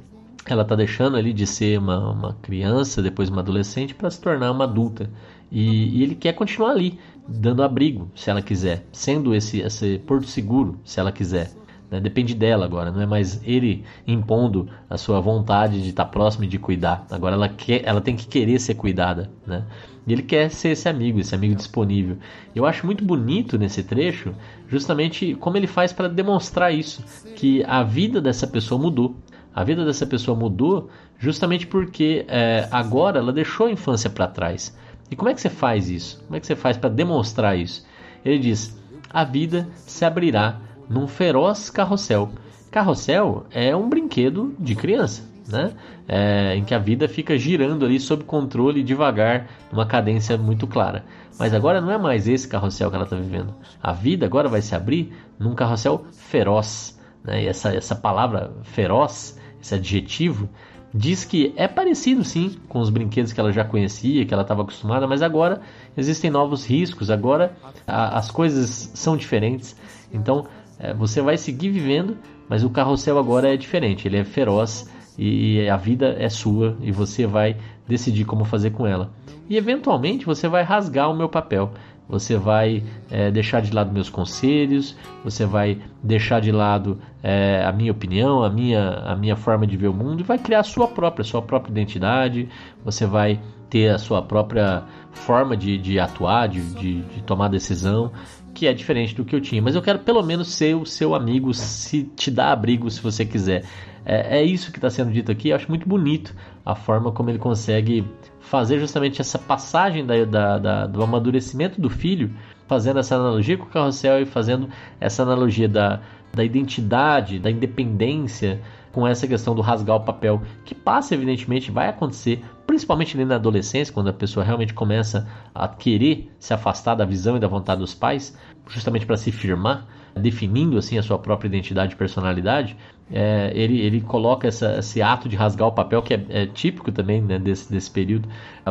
ela 0.44 0.62
está 0.62 0.74
deixando 0.74 1.16
ali 1.16 1.32
de 1.32 1.46
ser 1.46 1.78
uma, 1.78 2.10
uma 2.10 2.32
criança, 2.42 3.00
depois 3.00 3.28
uma 3.28 3.40
adolescente, 3.40 3.94
para 3.94 4.10
se 4.10 4.20
tornar 4.20 4.50
uma 4.50 4.64
adulta. 4.64 5.08
E, 5.50 5.98
e, 5.98 6.02
ele 6.02 6.14
quer 6.14 6.32
continuar 6.32 6.70
ali, 6.70 6.98
dando 7.28 7.62
abrigo, 7.62 8.10
se 8.14 8.28
ela 8.28 8.42
quiser, 8.42 8.84
sendo 8.92 9.34
esse, 9.34 9.60
esse 9.60 9.98
porto 10.00 10.26
seguro, 10.26 10.80
se 10.84 10.98
ela 10.98 11.12
quiser. 11.12 11.50
Né? 11.90 12.00
Depende 12.00 12.34
dela 12.34 12.64
agora, 12.64 12.90
não 12.90 13.00
é 13.00 13.06
mais 13.06 13.40
ele 13.44 13.84
impondo 14.06 14.68
a 14.88 14.96
sua 14.96 15.20
vontade 15.20 15.82
de 15.82 15.90
estar 15.90 16.06
próximo 16.06 16.44
e 16.44 16.48
de 16.48 16.58
cuidar. 16.58 17.06
Agora 17.10 17.34
ela, 17.34 17.48
quer, 17.48 17.82
ela 17.84 18.00
tem 18.00 18.16
que 18.16 18.26
querer 18.26 18.58
ser 18.58 18.74
cuidada. 18.74 19.30
Né? 19.46 19.64
E 20.06 20.12
ele 20.12 20.22
quer 20.22 20.50
ser 20.50 20.70
esse 20.70 20.88
amigo, 20.88 21.20
esse 21.20 21.34
amigo 21.34 21.54
disponível. 21.54 22.16
Eu 22.54 22.64
acho 22.64 22.86
muito 22.86 23.04
bonito 23.04 23.58
nesse 23.58 23.82
trecho, 23.82 24.34
justamente 24.68 25.34
como 25.34 25.56
ele 25.56 25.66
faz 25.66 25.92
para 25.92 26.08
demonstrar 26.08 26.72
isso, 26.72 27.04
que 27.34 27.64
a 27.64 27.82
vida 27.82 28.20
dessa 28.20 28.46
pessoa 28.46 28.80
mudou. 28.80 29.16
A 29.54 29.64
vida 29.64 29.84
dessa 29.84 30.06
pessoa 30.06 30.38
mudou 30.38 30.90
justamente 31.18 31.66
porque 31.66 32.24
é, 32.28 32.68
agora 32.70 33.18
ela 33.18 33.32
deixou 33.32 33.66
a 33.66 33.70
infância 33.70 34.10
para 34.10 34.26
trás. 34.26 34.76
E 35.10 35.16
como 35.16 35.30
é 35.30 35.34
que 35.34 35.40
você 35.40 35.48
faz 35.48 35.88
isso? 35.88 36.22
Como 36.24 36.36
é 36.36 36.40
que 36.40 36.46
você 36.46 36.56
faz 36.56 36.76
para 36.76 36.90
demonstrar 36.90 37.56
isso? 37.56 37.86
Ele 38.24 38.38
diz: 38.38 38.78
a 39.08 39.24
vida 39.24 39.68
se 39.76 40.04
abrirá 40.04 40.60
num 40.88 41.06
feroz 41.06 41.70
carrossel 41.70 42.30
Carrossel 42.76 43.46
é 43.52 43.74
um 43.74 43.88
brinquedo 43.88 44.54
de 44.58 44.74
criança, 44.74 45.26
né? 45.48 45.72
É, 46.06 46.56
em 46.56 46.62
que 46.62 46.74
a 46.74 46.78
vida 46.78 47.08
fica 47.08 47.38
girando 47.38 47.86
ali 47.86 47.98
sob 47.98 48.24
controle 48.24 48.82
devagar, 48.82 49.48
numa 49.72 49.86
cadência 49.86 50.36
muito 50.36 50.66
clara. 50.66 51.02
Mas 51.38 51.54
agora 51.54 51.80
não 51.80 51.90
é 51.90 51.96
mais 51.96 52.28
esse 52.28 52.46
carrossel 52.46 52.90
que 52.90 52.96
ela 52.96 53.04
está 53.04 53.16
vivendo. 53.16 53.54
A 53.82 53.92
vida 53.92 54.26
agora 54.26 54.46
vai 54.46 54.60
se 54.60 54.74
abrir 54.74 55.10
num 55.38 55.54
carrossel 55.54 56.04
feroz. 56.12 57.00
Né? 57.24 57.44
E 57.44 57.46
essa, 57.46 57.74
essa 57.74 57.94
palavra 57.94 58.52
feroz, 58.62 59.40
esse 59.58 59.74
adjetivo, 59.74 60.46
diz 60.92 61.24
que 61.24 61.54
é 61.56 61.66
parecido 61.66 62.24
sim 62.24 62.56
com 62.68 62.78
os 62.78 62.90
brinquedos 62.90 63.32
que 63.32 63.40
ela 63.40 63.52
já 63.52 63.64
conhecia, 63.64 64.26
que 64.26 64.34
ela 64.34 64.42
estava 64.42 64.60
acostumada, 64.60 65.06
mas 65.06 65.22
agora 65.22 65.62
existem 65.96 66.30
novos 66.30 66.66
riscos, 66.66 67.10
agora 67.10 67.56
a, 67.86 68.18
as 68.18 68.30
coisas 68.30 68.90
são 68.94 69.16
diferentes. 69.16 69.74
Então 70.12 70.46
é, 70.78 70.92
você 70.92 71.20
vai 71.20 71.36
seguir 71.36 71.70
vivendo, 71.70 72.16
mas 72.48 72.62
o 72.64 72.70
carrossel 72.70 73.18
agora 73.18 73.52
é 73.52 73.56
diferente, 73.56 74.06
ele 74.06 74.18
é 74.18 74.24
feroz 74.24 74.90
e 75.18 75.68
a 75.68 75.76
vida 75.76 76.14
é 76.18 76.28
sua 76.28 76.76
e 76.80 76.92
você 76.92 77.26
vai 77.26 77.56
decidir 77.88 78.24
como 78.24 78.44
fazer 78.44 78.70
com 78.70 78.86
ela. 78.86 79.10
E 79.48 79.56
eventualmente 79.56 80.26
você 80.26 80.48
vai 80.48 80.62
rasgar 80.62 81.10
o 81.10 81.16
meu 81.16 81.28
papel. 81.28 81.70
Você 82.08 82.36
vai 82.36 82.84
é, 83.10 83.32
deixar 83.32 83.60
de 83.60 83.72
lado 83.74 83.92
meus 83.92 84.08
conselhos, 84.08 84.96
você 85.24 85.44
vai 85.44 85.80
deixar 86.00 86.40
de 86.40 86.52
lado 86.52 87.00
é, 87.20 87.64
a 87.64 87.72
minha 87.72 87.90
opinião, 87.90 88.44
a 88.44 88.50
minha, 88.50 88.90
a 88.90 89.16
minha 89.16 89.34
forma 89.34 89.66
de 89.66 89.76
ver 89.76 89.88
o 89.88 89.92
mundo 89.92 90.20
e 90.20 90.22
vai 90.22 90.38
criar 90.38 90.60
a 90.60 90.64
sua 90.64 90.86
própria, 90.86 91.24
sua 91.24 91.42
própria 91.42 91.72
identidade. 91.72 92.48
Você 92.84 93.06
vai 93.06 93.40
ter 93.68 93.88
a 93.88 93.98
sua 93.98 94.22
própria 94.22 94.84
forma 95.10 95.56
de, 95.56 95.76
de 95.78 95.98
atuar, 95.98 96.46
de, 96.48 96.60
de, 96.74 97.02
de 97.02 97.22
tomar 97.22 97.48
decisão, 97.48 98.12
que 98.56 98.66
é 98.66 98.72
diferente 98.72 99.14
do 99.14 99.22
que 99.22 99.36
eu 99.36 99.40
tinha. 99.40 99.60
Mas 99.60 99.74
eu 99.74 99.82
quero 99.82 99.98
pelo 99.98 100.22
menos 100.22 100.48
ser 100.48 100.74
o 100.74 100.86
seu 100.86 101.14
amigo, 101.14 101.52
se 101.52 102.04
te 102.16 102.30
dar 102.30 102.52
abrigo 102.52 102.90
se 102.90 103.02
você 103.02 103.22
quiser. 103.22 103.64
É, 104.02 104.38
é 104.38 104.42
isso 104.42 104.72
que 104.72 104.78
está 104.78 104.88
sendo 104.88 105.12
dito 105.12 105.30
aqui. 105.30 105.50
Eu 105.50 105.56
acho 105.56 105.68
muito 105.68 105.86
bonito 105.86 106.34
a 106.64 106.74
forma 106.74 107.12
como 107.12 107.28
ele 107.28 107.38
consegue 107.38 108.02
fazer 108.40 108.80
justamente 108.80 109.20
essa 109.20 109.38
passagem 109.38 110.06
da, 110.06 110.24
da, 110.24 110.58
da, 110.58 110.86
do 110.86 111.02
amadurecimento 111.02 111.78
do 111.78 111.90
filho, 111.90 112.30
fazendo 112.66 112.98
essa 112.98 113.16
analogia 113.16 113.58
com 113.58 113.64
o 113.64 113.68
carrossel 113.68 114.22
e 114.22 114.24
fazendo 114.24 114.70
essa 114.98 115.22
analogia 115.22 115.68
da, 115.68 116.00
da 116.32 116.42
identidade, 116.42 117.38
da 117.38 117.50
independência, 117.50 118.62
com 118.96 119.06
essa 119.06 119.28
questão 119.28 119.54
do 119.54 119.60
rasgar 119.60 119.96
o 119.96 120.00
papel, 120.00 120.40
que 120.64 120.74
passa, 120.74 121.12
evidentemente, 121.12 121.70
vai 121.70 121.86
acontecer, 121.86 122.42
principalmente 122.66 123.14
ali 123.14 123.26
na 123.26 123.34
adolescência, 123.34 123.92
quando 123.92 124.08
a 124.08 124.12
pessoa 124.14 124.42
realmente 124.42 124.72
começa 124.72 125.28
a 125.54 125.68
querer 125.68 126.32
se 126.38 126.54
afastar 126.54 126.94
da 126.94 127.04
visão 127.04 127.36
e 127.36 127.38
da 127.38 127.46
vontade 127.46 127.78
dos 127.80 127.92
pais, 127.92 128.34
justamente 128.66 129.04
para 129.04 129.18
se 129.18 129.30
firmar, 129.30 129.86
definindo 130.14 130.78
assim 130.78 130.96
a 130.96 131.02
sua 131.02 131.18
própria 131.18 131.46
identidade 131.46 131.92
e 131.92 131.96
personalidade 131.96 132.74
é, 133.12 133.52
ele, 133.54 133.78
ele 133.82 134.00
coloca 134.00 134.48
essa, 134.48 134.78
esse 134.78 135.02
ato 135.02 135.28
de 135.28 135.36
rasgar 135.36 135.68
o 135.68 135.72
papel, 135.72 136.00
que 136.00 136.14
é, 136.14 136.24
é 136.30 136.46
típico 136.46 136.90
também 136.90 137.20
né, 137.20 137.38
desse, 137.38 137.70
desse 137.70 137.90
período, 137.90 138.26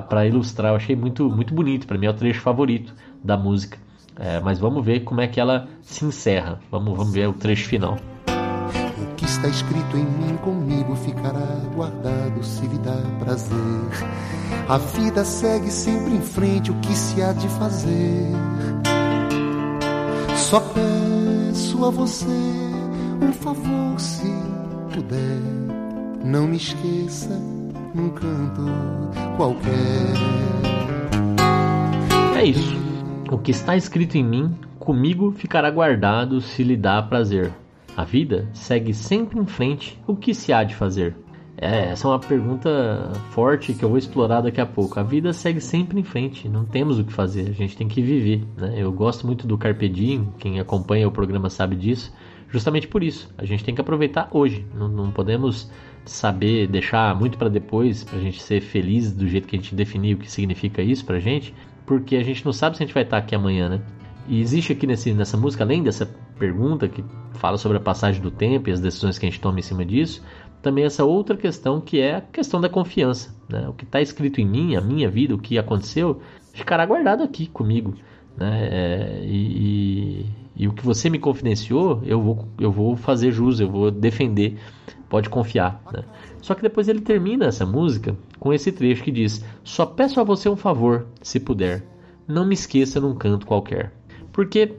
para 0.09 0.25
ilustrar. 0.25 0.71
Eu 0.71 0.77
achei 0.77 0.95
muito, 0.95 1.29
muito 1.29 1.53
bonito, 1.53 1.85
para 1.85 1.99
mim 1.99 2.07
é 2.07 2.09
o 2.09 2.13
trecho 2.15 2.41
favorito 2.41 2.95
da 3.23 3.37
música. 3.37 3.77
É, 4.17 4.39
mas 4.39 4.57
vamos 4.57 4.83
ver 4.83 5.01
como 5.01 5.21
é 5.21 5.27
que 5.27 5.39
ela 5.39 5.67
se 5.83 6.03
encerra. 6.03 6.59
Vamos, 6.71 6.97
vamos 6.97 7.13
ver 7.13 7.29
o 7.29 7.33
trecho 7.33 7.67
final. 7.67 7.95
Que 9.17 9.25
está 9.25 9.47
escrito 9.47 9.97
em 9.97 10.03
mim 10.03 10.37
comigo 10.37 10.95
ficará 10.95 11.45
guardado 11.73 12.43
se 12.43 12.65
lhe 12.67 12.77
dá 12.77 12.97
prazer. 13.19 13.55
A 14.67 14.77
vida 14.77 15.23
segue 15.23 15.71
sempre 15.71 16.15
em 16.15 16.21
frente, 16.21 16.71
o 16.71 16.75
que 16.75 16.93
se 16.93 17.21
há 17.21 17.31
de 17.31 17.47
fazer? 17.49 18.31
Só 20.35 20.59
peço 20.59 21.85
a 21.85 21.89
você 21.89 22.27
um 23.21 23.31
favor, 23.31 23.99
se 23.99 24.31
puder, 24.93 25.41
não 26.23 26.47
me 26.47 26.57
esqueça 26.57 27.39
num 27.93 28.09
canto 28.09 28.63
qualquer. 29.37 30.13
É 32.37 32.43
isso. 32.43 32.75
O 33.31 33.37
que 33.37 33.51
está 33.51 33.75
escrito 33.77 34.17
em 34.17 34.23
mim, 34.23 34.55
comigo 34.77 35.31
ficará 35.31 35.71
guardado 35.71 36.41
se 36.41 36.63
lhe 36.63 36.75
dá 36.75 37.01
prazer. 37.01 37.51
A 37.95 38.03
vida 38.03 38.47
segue 38.53 38.93
sempre 38.93 39.39
em 39.39 39.45
frente, 39.45 39.99
o 40.05 40.15
que 40.15 40.33
se 40.33 40.51
há 40.51 40.63
de 40.63 40.75
fazer? 40.75 41.15
É, 41.57 41.91
essa 41.91 42.07
é 42.07 42.11
uma 42.11 42.19
pergunta 42.19 43.13
forte 43.29 43.73
que 43.73 43.83
eu 43.83 43.89
vou 43.89 43.97
explorar 43.97 44.41
daqui 44.41 44.59
a 44.59 44.65
pouco. 44.65 44.99
A 44.99 45.03
vida 45.03 45.31
segue 45.31 45.61
sempre 45.61 45.99
em 45.99 46.03
frente, 46.03 46.49
não 46.49 46.65
temos 46.65 46.99
o 46.99 47.05
que 47.05 47.13
fazer, 47.13 47.49
a 47.49 47.53
gente 47.53 47.77
tem 47.77 47.87
que 47.87 48.01
viver. 48.01 48.43
Né? 48.57 48.73
Eu 48.77 48.91
gosto 48.91 49.25
muito 49.25 49.47
do 49.47 49.57
Carpe 49.57 49.87
Diem, 49.87 50.27
quem 50.37 50.59
acompanha 50.59 51.07
o 51.07 51.11
programa 51.11 51.49
sabe 51.49 51.75
disso 51.75 52.13
justamente 52.49 52.87
por 52.87 53.03
isso. 53.03 53.33
A 53.37 53.45
gente 53.45 53.63
tem 53.63 53.75
que 53.75 53.81
aproveitar 53.81 54.29
hoje. 54.31 54.65
Não, 54.73 54.87
não 54.87 55.11
podemos 55.11 55.69
saber 56.05 56.67
deixar 56.67 57.13
muito 57.15 57.37
para 57.37 57.49
depois 57.49 58.03
para 58.03 58.17
a 58.17 58.21
gente 58.21 58.41
ser 58.41 58.61
feliz 58.61 59.11
do 59.11 59.27
jeito 59.27 59.47
que 59.47 59.55
a 59.55 59.59
gente 59.59 59.75
definiu 59.75 60.15
o 60.15 60.19
que 60.19 60.31
significa 60.31 60.81
isso 60.81 61.03
para 61.03 61.17
a 61.17 61.19
gente, 61.19 61.53
porque 61.85 62.15
a 62.15 62.23
gente 62.23 62.45
não 62.45 62.53
sabe 62.53 62.77
se 62.77 62.83
a 62.83 62.85
gente 62.85 62.93
vai 62.93 63.03
estar 63.03 63.17
aqui 63.17 63.35
amanhã, 63.35 63.69
né? 63.69 63.81
E 64.27 64.41
existe 64.41 64.73
aqui 64.73 64.87
nesse, 64.87 65.13
nessa 65.13 65.37
música, 65.37 65.63
além 65.63 65.83
dessa 65.83 66.05
pergunta 66.39 66.87
que 66.87 67.03
fala 67.33 67.57
sobre 67.57 67.77
a 67.77 67.81
passagem 67.81 68.21
do 68.21 68.31
tempo 68.31 68.69
e 68.69 68.71
as 68.71 68.79
decisões 68.79 69.17
que 69.17 69.25
a 69.25 69.29
gente 69.29 69.39
toma 69.39 69.59
em 69.59 69.63
cima 69.63 69.85
disso, 69.85 70.23
também 70.61 70.83
essa 70.83 71.05
outra 71.05 71.37
questão 71.37 71.79
que 71.79 71.99
é 71.99 72.15
a 72.15 72.21
questão 72.21 72.59
da 72.59 72.67
confiança. 72.67 73.35
Né? 73.47 73.67
O 73.69 73.73
que 73.73 73.83
está 73.83 74.01
escrito 74.01 74.41
em 74.41 74.45
mim, 74.45 74.75
a 74.75 74.81
minha 74.81 75.09
vida, 75.09 75.35
o 75.35 75.37
que 75.37 75.59
aconteceu, 75.59 76.21
ficará 76.53 76.85
guardado 76.85 77.23
aqui 77.23 77.45
comigo. 77.45 77.93
Né? 78.35 78.67
É, 78.71 79.21
e, 79.23 80.25
e 80.55 80.67
o 80.67 80.73
que 80.73 80.83
você 80.83 81.09
me 81.09 81.19
confidenciou, 81.19 82.01
eu 82.03 82.19
vou, 82.21 82.47
eu 82.59 82.71
vou 82.71 82.95
fazer 82.95 83.31
jus, 83.31 83.59
eu 83.59 83.69
vou 83.69 83.91
defender. 83.91 84.57
Pode 85.07 85.29
confiar. 85.29 85.81
Né? 85.93 86.03
Só 86.41 86.55
que 86.55 86.63
depois 86.63 86.87
ele 86.87 87.01
termina 87.01 87.45
essa 87.45 87.65
música 87.65 88.15
com 88.39 88.51
esse 88.51 88.71
trecho 88.71 89.03
que 89.03 89.11
diz: 89.11 89.45
Só 89.63 89.85
peço 89.85 90.19
a 90.19 90.23
você 90.23 90.49
um 90.49 90.55
favor, 90.55 91.05
se 91.21 91.39
puder. 91.39 91.85
Não 92.27 92.45
me 92.45 92.55
esqueça 92.55 92.99
num 92.99 93.13
canto 93.13 93.45
qualquer. 93.45 93.93
Porque 94.35 94.73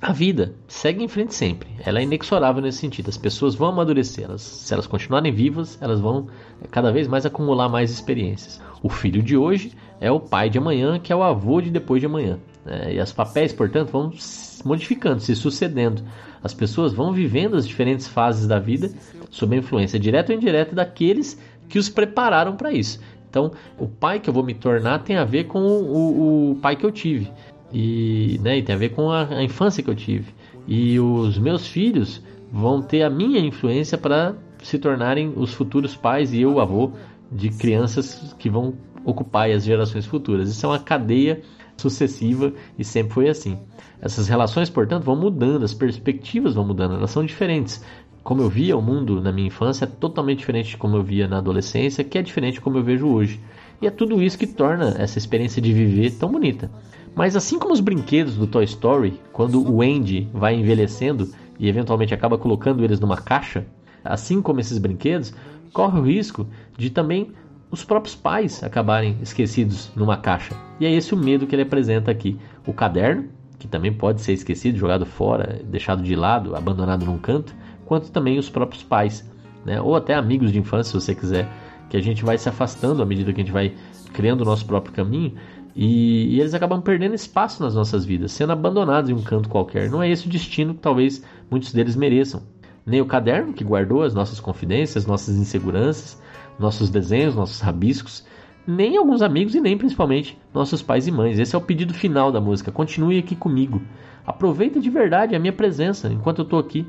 a 0.00 0.10
vida 0.10 0.54
segue 0.66 1.04
em 1.04 1.06
frente 1.06 1.34
sempre. 1.34 1.68
Ela 1.84 2.00
é 2.00 2.02
inexorável 2.02 2.62
nesse 2.62 2.78
sentido. 2.78 3.10
As 3.10 3.18
pessoas 3.18 3.54
vão 3.54 3.68
amadurecer. 3.68 4.24
Elas, 4.24 4.40
se 4.40 4.72
elas 4.72 4.86
continuarem 4.86 5.30
vivas, 5.30 5.76
elas 5.82 6.00
vão 6.00 6.28
é, 6.62 6.66
cada 6.66 6.90
vez 6.90 7.06
mais 7.06 7.26
acumular 7.26 7.68
mais 7.68 7.90
experiências. 7.90 8.58
O 8.82 8.88
filho 8.88 9.22
de 9.22 9.36
hoje 9.36 9.72
é 10.00 10.10
o 10.10 10.18
pai 10.18 10.48
de 10.48 10.56
amanhã, 10.56 10.98
que 10.98 11.12
é 11.12 11.16
o 11.16 11.22
avô 11.22 11.60
de 11.60 11.68
depois 11.68 12.00
de 12.00 12.06
amanhã. 12.06 12.38
Né? 12.64 12.94
E 12.94 13.00
os 13.02 13.12
papéis, 13.12 13.52
portanto, 13.52 13.90
vão 13.90 14.10
se 14.12 14.66
modificando, 14.66 15.20
se 15.20 15.36
sucedendo. 15.36 16.02
As 16.42 16.54
pessoas 16.54 16.94
vão 16.94 17.12
vivendo 17.12 17.54
as 17.54 17.68
diferentes 17.68 18.08
fases 18.08 18.48
da 18.48 18.58
vida 18.58 18.90
sob 19.28 19.54
a 19.54 19.58
influência 19.58 20.00
direta 20.00 20.32
ou 20.32 20.38
indireta 20.38 20.74
daqueles 20.74 21.38
que 21.68 21.78
os 21.78 21.90
prepararam 21.90 22.56
para 22.56 22.72
isso. 22.72 22.98
Então, 23.28 23.52
o 23.78 23.86
pai 23.88 24.20
que 24.20 24.28
eu 24.28 24.34
vou 24.34 24.42
me 24.42 24.52
tornar 24.52 24.98
tem 25.00 25.16
a 25.16 25.24
ver 25.24 25.44
com 25.44 25.58
o, 25.58 26.52
o 26.52 26.56
pai 26.56 26.76
que 26.76 26.84
eu 26.84 26.90
tive. 26.90 27.30
E, 27.72 28.38
né, 28.42 28.58
e 28.58 28.62
tem 28.62 28.74
a 28.74 28.78
ver 28.78 28.90
com 28.90 29.10
a, 29.10 29.26
a 29.26 29.42
infância 29.42 29.82
que 29.82 29.90
eu 29.90 29.94
tive. 29.94 30.32
E 30.66 30.98
os 31.00 31.38
meus 31.38 31.66
filhos 31.66 32.22
vão 32.52 32.82
ter 32.82 33.02
a 33.02 33.10
minha 33.10 33.40
influência 33.40 33.96
para 33.96 34.34
se 34.62 34.78
tornarem 34.78 35.32
os 35.34 35.52
futuros 35.54 35.96
pais 35.96 36.32
e 36.32 36.42
eu, 36.42 36.60
avô, 36.60 36.92
de 37.30 37.48
crianças 37.48 38.34
que 38.38 38.50
vão 38.50 38.74
ocupar 39.04 39.50
as 39.50 39.64
gerações 39.64 40.06
futuras. 40.06 40.50
Isso 40.50 40.64
é 40.64 40.68
uma 40.68 40.78
cadeia 40.78 41.42
sucessiva 41.76 42.52
e 42.78 42.84
sempre 42.84 43.14
foi 43.14 43.28
assim. 43.28 43.58
Essas 44.00 44.28
relações, 44.28 44.70
portanto, 44.70 45.04
vão 45.04 45.16
mudando, 45.16 45.64
as 45.64 45.74
perspectivas 45.74 46.54
vão 46.54 46.66
mudando, 46.66 46.94
elas 46.94 47.10
são 47.10 47.24
diferentes. 47.24 47.84
Como 48.22 48.42
eu 48.42 48.48
via 48.48 48.76
o 48.76 48.82
mundo 48.82 49.20
na 49.20 49.32
minha 49.32 49.48
infância 49.48 49.84
é 49.84 49.88
totalmente 49.88 50.38
diferente 50.38 50.70
de 50.70 50.76
como 50.76 50.96
eu 50.96 51.02
via 51.02 51.26
na 51.26 51.38
adolescência, 51.38 52.04
que 52.04 52.16
é 52.16 52.22
diferente 52.22 52.54
de 52.54 52.60
como 52.60 52.78
eu 52.78 52.84
vejo 52.84 53.08
hoje. 53.08 53.40
E 53.80 53.86
é 53.86 53.90
tudo 53.90 54.22
isso 54.22 54.38
que 54.38 54.46
torna 54.46 54.94
essa 54.98 55.18
experiência 55.18 55.60
de 55.60 55.72
viver 55.72 56.12
tão 56.12 56.30
bonita. 56.30 56.70
Mas 57.14 57.36
assim 57.36 57.58
como 57.58 57.74
os 57.74 57.80
brinquedos 57.80 58.36
do 58.36 58.46
Toy 58.46 58.64
Story, 58.64 59.20
quando 59.32 59.62
o 59.62 59.82
Andy 59.82 60.28
vai 60.32 60.54
envelhecendo 60.54 61.28
e 61.58 61.68
eventualmente 61.68 62.14
acaba 62.14 62.38
colocando 62.38 62.82
eles 62.82 62.98
numa 62.98 63.16
caixa, 63.16 63.66
assim 64.04 64.40
como 64.40 64.60
esses 64.60 64.78
brinquedos, 64.78 65.34
corre 65.72 65.98
o 65.98 66.02
risco 66.02 66.46
de 66.76 66.90
também 66.90 67.32
os 67.70 67.84
próprios 67.84 68.14
pais 68.14 68.62
acabarem 68.62 69.16
esquecidos 69.22 69.90
numa 69.96 70.16
caixa. 70.16 70.54
E 70.78 70.86
é 70.86 70.92
esse 70.92 71.14
o 71.14 71.16
medo 71.16 71.46
que 71.46 71.54
ele 71.54 71.62
apresenta 71.62 72.10
aqui. 72.10 72.38
O 72.66 72.72
caderno, 72.72 73.28
que 73.58 73.66
também 73.66 73.92
pode 73.92 74.20
ser 74.20 74.32
esquecido, 74.32 74.76
jogado 74.76 75.06
fora, 75.06 75.60
deixado 75.64 76.02
de 76.02 76.14
lado, 76.14 76.54
abandonado 76.54 77.06
num 77.06 77.16
canto, 77.18 77.54
quanto 77.86 78.10
também 78.10 78.38
os 78.38 78.50
próprios 78.50 78.82
pais, 78.82 79.28
né? 79.64 79.80
ou 79.80 79.96
até 79.96 80.14
amigos 80.14 80.52
de 80.52 80.58
infância, 80.58 80.90
se 80.90 81.06
você 81.06 81.14
quiser, 81.14 81.48
que 81.88 81.96
a 81.96 82.00
gente 82.00 82.24
vai 82.24 82.36
se 82.36 82.48
afastando 82.48 83.02
à 83.02 83.06
medida 83.06 83.32
que 83.32 83.40
a 83.40 83.44
gente 83.44 83.52
vai 83.52 83.74
criando 84.12 84.42
o 84.42 84.44
nosso 84.44 84.66
próprio 84.66 84.92
caminho. 84.92 85.34
E, 85.74 86.34
e, 86.36 86.40
eles 86.40 86.54
acabam 86.54 86.80
perdendo 86.80 87.14
espaço 87.14 87.62
nas 87.62 87.74
nossas 87.74 88.04
vidas, 88.04 88.32
sendo 88.32 88.52
abandonados 88.52 89.10
em 89.10 89.14
um 89.14 89.22
canto 89.22 89.48
qualquer. 89.48 89.90
Não 89.90 90.02
é 90.02 90.10
esse 90.10 90.26
o 90.26 90.30
destino 90.30 90.74
que 90.74 90.80
talvez 90.80 91.24
muitos 91.50 91.72
deles 91.72 91.96
mereçam. 91.96 92.42
Nem 92.84 93.00
o 93.00 93.06
caderno, 93.06 93.52
que 93.52 93.64
guardou 93.64 94.02
as 94.02 94.12
nossas 94.12 94.40
confidências, 94.40 95.06
nossas 95.06 95.36
inseguranças, 95.36 96.20
nossos 96.58 96.90
desenhos, 96.90 97.34
nossos 97.34 97.60
rabiscos, 97.60 98.24
nem 98.66 98.96
alguns 98.96 99.22
amigos 99.22 99.54
e 99.54 99.60
nem 99.60 99.76
principalmente 99.76 100.38
nossos 100.52 100.82
pais 100.82 101.06
e 101.06 101.10
mães. 101.10 101.38
Esse 101.38 101.54
é 101.54 101.58
o 101.58 101.62
pedido 101.62 101.94
final 101.94 102.30
da 102.30 102.40
música. 102.40 102.70
Continue 102.70 103.18
aqui 103.18 103.34
comigo. 103.34 103.80
Aproveita 104.26 104.80
de 104.80 104.90
verdade 104.90 105.34
a 105.34 105.38
minha 105.38 105.52
presença 105.52 106.08
enquanto 106.12 106.40
eu 106.40 106.44
estou 106.44 106.58
aqui. 106.58 106.86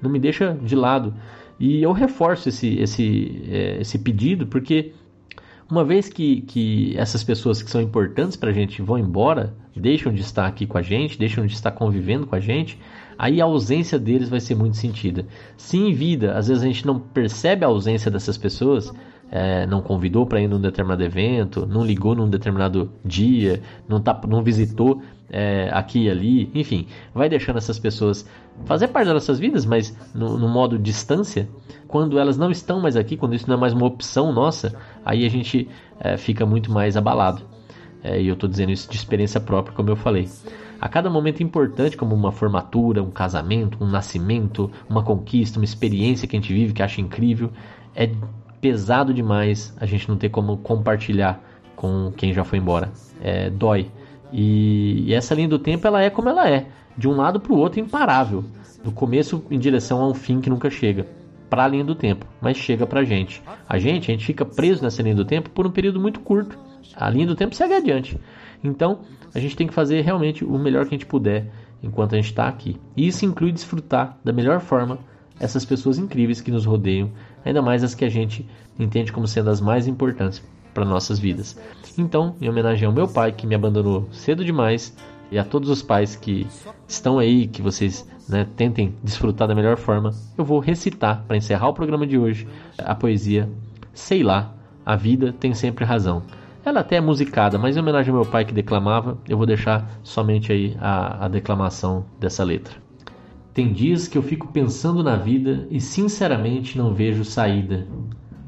não 0.00 0.10
me 0.10 0.18
deixa 0.18 0.56
de 0.62 0.76
lado. 0.76 1.14
E 1.58 1.82
eu 1.82 1.92
reforço 1.92 2.48
esse, 2.48 2.78
esse, 2.78 3.42
é, 3.48 3.80
esse 3.80 3.98
pedido 3.98 4.46
porque 4.46 4.92
uma 5.70 5.84
vez 5.84 6.08
que, 6.08 6.42
que 6.42 6.96
essas 6.96 7.24
pessoas 7.24 7.62
que 7.62 7.70
são 7.70 7.80
importantes 7.80 8.36
para 8.36 8.50
a 8.50 8.52
gente 8.52 8.80
vão 8.80 8.98
embora, 8.98 9.54
deixam 9.74 10.12
de 10.12 10.20
estar 10.20 10.46
aqui 10.46 10.66
com 10.66 10.78
a 10.78 10.82
gente, 10.82 11.18
deixam 11.18 11.44
de 11.46 11.54
estar 11.54 11.72
convivendo 11.72 12.26
com 12.26 12.34
a 12.34 12.40
gente, 12.40 12.78
aí 13.18 13.40
a 13.40 13.44
ausência 13.44 13.98
deles 13.98 14.28
vai 14.28 14.40
ser 14.40 14.54
muito 14.54 14.76
sentida. 14.76 15.26
Se 15.56 15.76
em 15.76 15.92
vida, 15.92 16.36
às 16.36 16.48
vezes 16.48 16.62
a 16.62 16.66
gente 16.66 16.86
não 16.86 16.98
percebe 16.98 17.64
a 17.64 17.68
ausência 17.68 18.10
dessas 18.10 18.36
pessoas, 18.36 18.92
é, 19.30 19.66
não 19.66 19.80
convidou 19.80 20.24
para 20.26 20.40
ir 20.40 20.48
num 20.48 20.60
determinado 20.60 21.02
evento, 21.02 21.66
não 21.66 21.84
ligou 21.84 22.14
num 22.14 22.28
determinado 22.28 22.92
dia, 23.04 23.60
não, 23.88 24.00
tá, 24.00 24.20
não 24.26 24.42
visitou 24.42 25.02
é, 25.28 25.68
aqui 25.72 26.04
e 26.04 26.10
ali, 26.10 26.50
enfim, 26.54 26.86
vai 27.12 27.28
deixando 27.28 27.56
essas 27.56 27.78
pessoas 27.78 28.28
fazer 28.64 28.88
parte 28.88 29.06
das 29.06 29.14
nossas 29.14 29.38
vidas, 29.38 29.66
mas 29.66 29.96
no, 30.14 30.38
no, 30.38 30.48
modo 30.48 30.78
distância. 30.78 31.48
Quando 31.88 32.18
elas 32.18 32.36
não 32.36 32.50
estão 32.50 32.80
mais 32.80 32.96
aqui, 32.96 33.16
quando 33.16 33.34
isso 33.34 33.48
não 33.48 33.56
é 33.56 33.58
mais 33.58 33.72
uma 33.72 33.86
opção 33.86 34.32
nossa, 34.32 34.74
aí 35.04 35.24
a 35.24 35.28
gente 35.28 35.68
é, 36.00 36.16
fica 36.16 36.44
muito 36.46 36.70
mais 36.72 36.96
abalado. 36.96 37.42
É, 38.02 38.20
e 38.20 38.28
eu 38.28 38.34
estou 38.34 38.48
dizendo 38.48 38.70
isso 38.70 38.90
de 38.90 38.96
experiência 38.96 39.40
própria, 39.40 39.74
como 39.74 39.90
eu 39.90 39.96
falei. 39.96 40.28
A 40.80 40.88
cada 40.88 41.08
momento 41.08 41.42
importante, 41.42 41.96
como 41.96 42.14
uma 42.14 42.32
formatura, 42.32 43.02
um 43.02 43.10
casamento, 43.10 43.82
um 43.82 43.86
nascimento, 43.86 44.70
uma 44.88 45.02
conquista, 45.02 45.58
uma 45.58 45.64
experiência 45.64 46.28
que 46.28 46.36
a 46.36 46.40
gente 46.40 46.52
vive 46.52 46.72
que 46.72 46.82
acha 46.82 47.00
incrível, 47.00 47.50
é 47.94 48.10
pesado 48.60 49.14
demais 49.14 49.74
a 49.80 49.86
gente 49.86 50.08
não 50.08 50.16
ter 50.16 50.28
como 50.28 50.56
compartilhar 50.58 51.40
com 51.74 52.12
quem 52.16 52.32
já 52.32 52.44
foi 52.44 52.58
embora. 52.58 52.92
É, 53.20 53.48
dói. 53.50 53.90
E, 54.32 55.04
e, 55.06 55.14
essa 55.14 55.34
linha 55.34 55.48
do 55.48 55.58
tempo 55.58 55.86
ela 55.86 56.02
é 56.02 56.10
como 56.10 56.28
ela 56.28 56.48
é, 56.48 56.66
de 56.96 57.08
um 57.08 57.16
lado 57.16 57.38
para 57.38 57.52
o 57.52 57.58
outro 57.58 57.80
imparável, 57.80 58.44
do 58.82 58.90
começo 58.90 59.42
em 59.50 59.58
direção 59.58 60.00
a 60.02 60.08
um 60.08 60.14
fim 60.14 60.40
que 60.40 60.50
nunca 60.50 60.68
chega, 60.68 61.06
para 61.48 61.64
a 61.64 61.68
linha 61.68 61.84
do 61.84 61.94
tempo, 61.94 62.26
mas 62.40 62.56
chega 62.56 62.86
para 62.86 63.00
a 63.00 63.04
gente. 63.04 63.42
A 63.68 63.78
gente, 63.78 64.10
a 64.10 64.14
gente 64.14 64.26
fica 64.26 64.44
preso 64.44 64.82
nessa 64.82 65.02
linha 65.02 65.14
do 65.14 65.24
tempo 65.24 65.50
por 65.50 65.66
um 65.66 65.70
período 65.70 66.00
muito 66.00 66.20
curto. 66.20 66.58
A 66.94 67.08
linha 67.08 67.26
do 67.26 67.36
tempo 67.36 67.54
segue 67.54 67.74
adiante. 67.74 68.18
Então, 68.62 69.00
a 69.34 69.38
gente 69.38 69.56
tem 69.56 69.66
que 69.66 69.74
fazer 69.74 70.00
realmente 70.02 70.44
o 70.44 70.58
melhor 70.58 70.84
que 70.84 70.94
a 70.94 70.98
gente 70.98 71.06
puder 71.06 71.50
enquanto 71.82 72.14
a 72.14 72.16
gente 72.16 72.26
está 72.26 72.48
aqui. 72.48 72.76
E 72.96 73.06
isso 73.06 73.24
inclui 73.24 73.52
desfrutar 73.52 74.18
da 74.24 74.32
melhor 74.32 74.60
forma 74.60 74.98
essas 75.38 75.64
pessoas 75.64 75.98
incríveis 75.98 76.40
que 76.40 76.50
nos 76.50 76.64
rodeiam, 76.64 77.10
ainda 77.44 77.60
mais 77.60 77.84
as 77.84 77.94
que 77.94 78.04
a 78.04 78.08
gente 78.08 78.48
entende 78.78 79.12
como 79.12 79.26
sendo 79.26 79.50
as 79.50 79.60
mais 79.60 79.86
importantes 79.86 80.42
para 80.72 80.84
nossas 80.84 81.18
vidas. 81.18 81.58
Então, 81.98 82.34
em 82.40 82.48
homenagem 82.48 82.86
ao 82.86 82.92
meu 82.92 83.06
pai 83.06 83.32
que 83.32 83.46
me 83.46 83.54
abandonou 83.54 84.08
cedo 84.10 84.44
demais 84.44 84.96
e 85.30 85.38
a 85.38 85.44
todos 85.44 85.68
os 85.68 85.82
pais 85.82 86.16
que 86.16 86.46
estão 86.88 87.18
aí, 87.18 87.46
que 87.46 87.60
vocês 87.60 88.08
né, 88.28 88.46
tentem 88.56 88.94
desfrutar 89.02 89.46
da 89.48 89.54
melhor 89.54 89.76
forma, 89.76 90.10
eu 90.36 90.44
vou 90.44 90.58
recitar 90.58 91.24
para 91.26 91.36
encerrar 91.36 91.68
o 91.68 91.74
programa 91.74 92.06
de 92.06 92.18
hoje 92.18 92.46
a 92.78 92.94
poesia 92.94 93.48
Sei 93.96 94.22
lá, 94.22 94.52
a 94.84 94.94
vida 94.94 95.32
tem 95.32 95.54
sempre 95.54 95.82
razão. 95.82 96.22
Ela 96.66 96.80
até 96.80 96.96
é 96.96 97.00
musicada, 97.00 97.56
mas 97.56 97.76
em 97.76 97.80
homenagem 97.80 98.12
ao 98.12 98.20
meu 98.20 98.28
pai 98.28 98.44
que 98.44 98.52
declamava, 98.52 99.16
eu 99.28 99.36
vou 99.36 99.46
deixar 99.46 99.88
somente 100.02 100.50
aí 100.50 100.76
a, 100.80 101.26
a 101.26 101.28
declamação 101.28 102.04
dessa 102.18 102.42
letra. 102.42 102.74
Tem 103.54 103.72
dias 103.72 104.08
que 104.08 104.18
eu 104.18 104.22
fico 104.22 104.48
pensando 104.48 105.00
na 105.00 105.14
vida 105.14 105.68
e 105.70 105.80
sinceramente 105.80 106.76
não 106.76 106.92
vejo 106.92 107.24
saída. 107.24 107.86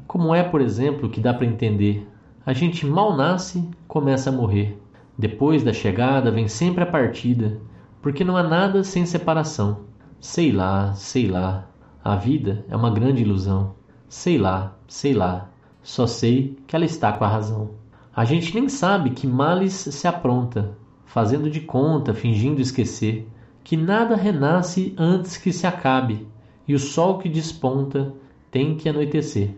Como 0.05 0.35
é, 0.35 0.43
por 0.43 0.59
exemplo, 0.59 1.07
que 1.07 1.21
dá 1.21 1.33
para 1.33 1.45
entender? 1.45 2.05
A 2.45 2.51
gente 2.51 2.85
mal 2.85 3.15
nasce, 3.15 3.65
começa 3.87 4.29
a 4.29 4.33
morrer. 4.33 4.77
Depois 5.17 5.63
da 5.63 5.71
chegada 5.71 6.29
vem 6.29 6.49
sempre 6.49 6.83
a 6.83 6.87
partida, 6.87 7.61
porque 8.01 8.25
não 8.25 8.35
há 8.35 8.43
nada 8.43 8.83
sem 8.83 9.05
separação. 9.05 9.85
Sei 10.19 10.51
lá, 10.51 10.93
sei 10.93 11.29
lá. 11.29 11.69
A 12.03 12.17
vida 12.17 12.65
é 12.67 12.75
uma 12.75 12.91
grande 12.91 13.21
ilusão. 13.21 13.75
Sei 14.09 14.37
lá, 14.37 14.77
sei 14.89 15.13
lá. 15.13 15.49
Só 15.81 16.05
sei 16.05 16.57
que 16.67 16.75
ela 16.75 16.83
está 16.83 17.13
com 17.13 17.23
a 17.23 17.27
razão. 17.29 17.78
A 18.19 18.25
gente 18.25 18.53
nem 18.53 18.67
sabe 18.67 19.11
que 19.11 19.25
males 19.25 19.71
se 19.71 20.05
apronta, 20.05 20.77
fazendo 21.05 21.49
de 21.49 21.61
conta, 21.61 22.13
fingindo 22.13 22.59
esquecer 22.59 23.25
que 23.63 23.77
nada 23.77 24.13
renasce 24.13 24.93
antes 24.97 25.37
que 25.37 25.53
se 25.53 25.65
acabe, 25.65 26.27
e 26.67 26.75
o 26.75 26.79
sol 26.79 27.17
que 27.19 27.29
desponta 27.29 28.13
tem 28.51 28.75
que 28.75 28.89
anoitecer. 28.89 29.51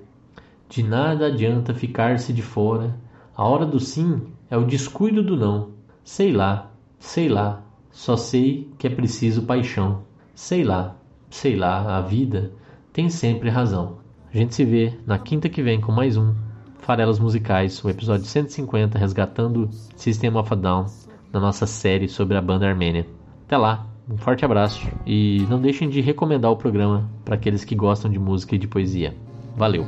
De 0.70 0.84
nada 0.84 1.26
adianta 1.26 1.74
ficar-se 1.74 2.32
de 2.32 2.44
fora, 2.44 2.96
a 3.36 3.44
hora 3.44 3.66
do 3.66 3.80
sim 3.80 4.28
é 4.48 4.56
o 4.56 4.64
descuido 4.64 5.24
do 5.24 5.36
não. 5.36 5.72
Sei 6.04 6.32
lá, 6.32 6.72
sei 7.00 7.30
lá, 7.30 7.64
só 7.90 8.16
sei 8.16 8.70
que 8.78 8.86
é 8.86 8.92
preciso 8.92 9.42
paixão. 9.42 10.04
Sei 10.36 10.64
lá, 10.64 10.96
sei 11.32 11.56
lá, 11.56 11.98
a 11.98 12.02
vida 12.02 12.52
tem 12.94 13.10
sempre 13.10 13.50
razão. 13.50 13.98
A 14.32 14.38
gente 14.38 14.54
se 14.54 14.64
vê 14.64 15.00
na 15.04 15.18
quinta 15.18 15.50
que 15.50 15.64
vem 15.64 15.82
com 15.82 15.92
mais 15.92 16.16
um 16.16 16.51
Farelas 16.82 17.20
Musicais, 17.20 17.84
o 17.84 17.90
episódio 17.90 18.26
150, 18.26 18.98
resgatando 18.98 19.70
System 19.96 20.36
of 20.36 20.52
a 20.52 20.56
Down, 20.56 20.86
na 21.32 21.40
nossa 21.40 21.66
série 21.66 22.08
sobre 22.08 22.36
a 22.36 22.42
banda 22.42 22.68
armênia. 22.68 23.08
Até 23.46 23.58
lá! 23.58 23.88
Um 24.10 24.18
forte 24.18 24.44
abraço 24.44 24.90
e 25.06 25.46
não 25.50 25.62
deixem 25.62 25.88
de 25.88 26.02
recomendar 26.02 26.52
o 26.52 26.58
programa 26.58 27.10
para 27.24 27.36
aqueles 27.36 27.64
que 27.64 27.76
gostam 27.76 28.12
de 28.12 28.20
música 28.20 28.56
e 28.56 28.58
de 28.58 28.68
poesia. 28.68 29.16
Valeu! 29.56 29.86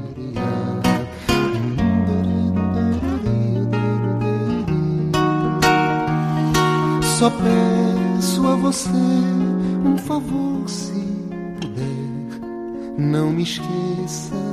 Só 7.02 7.30
peço 7.30 8.48
a 8.48 8.56
você 8.56 8.90
um 9.84 9.98
favor, 9.98 10.70
se 10.70 10.94
puder. 11.60 12.98
Não 12.98 13.32
me 13.32 13.44
esqueça 13.44 14.53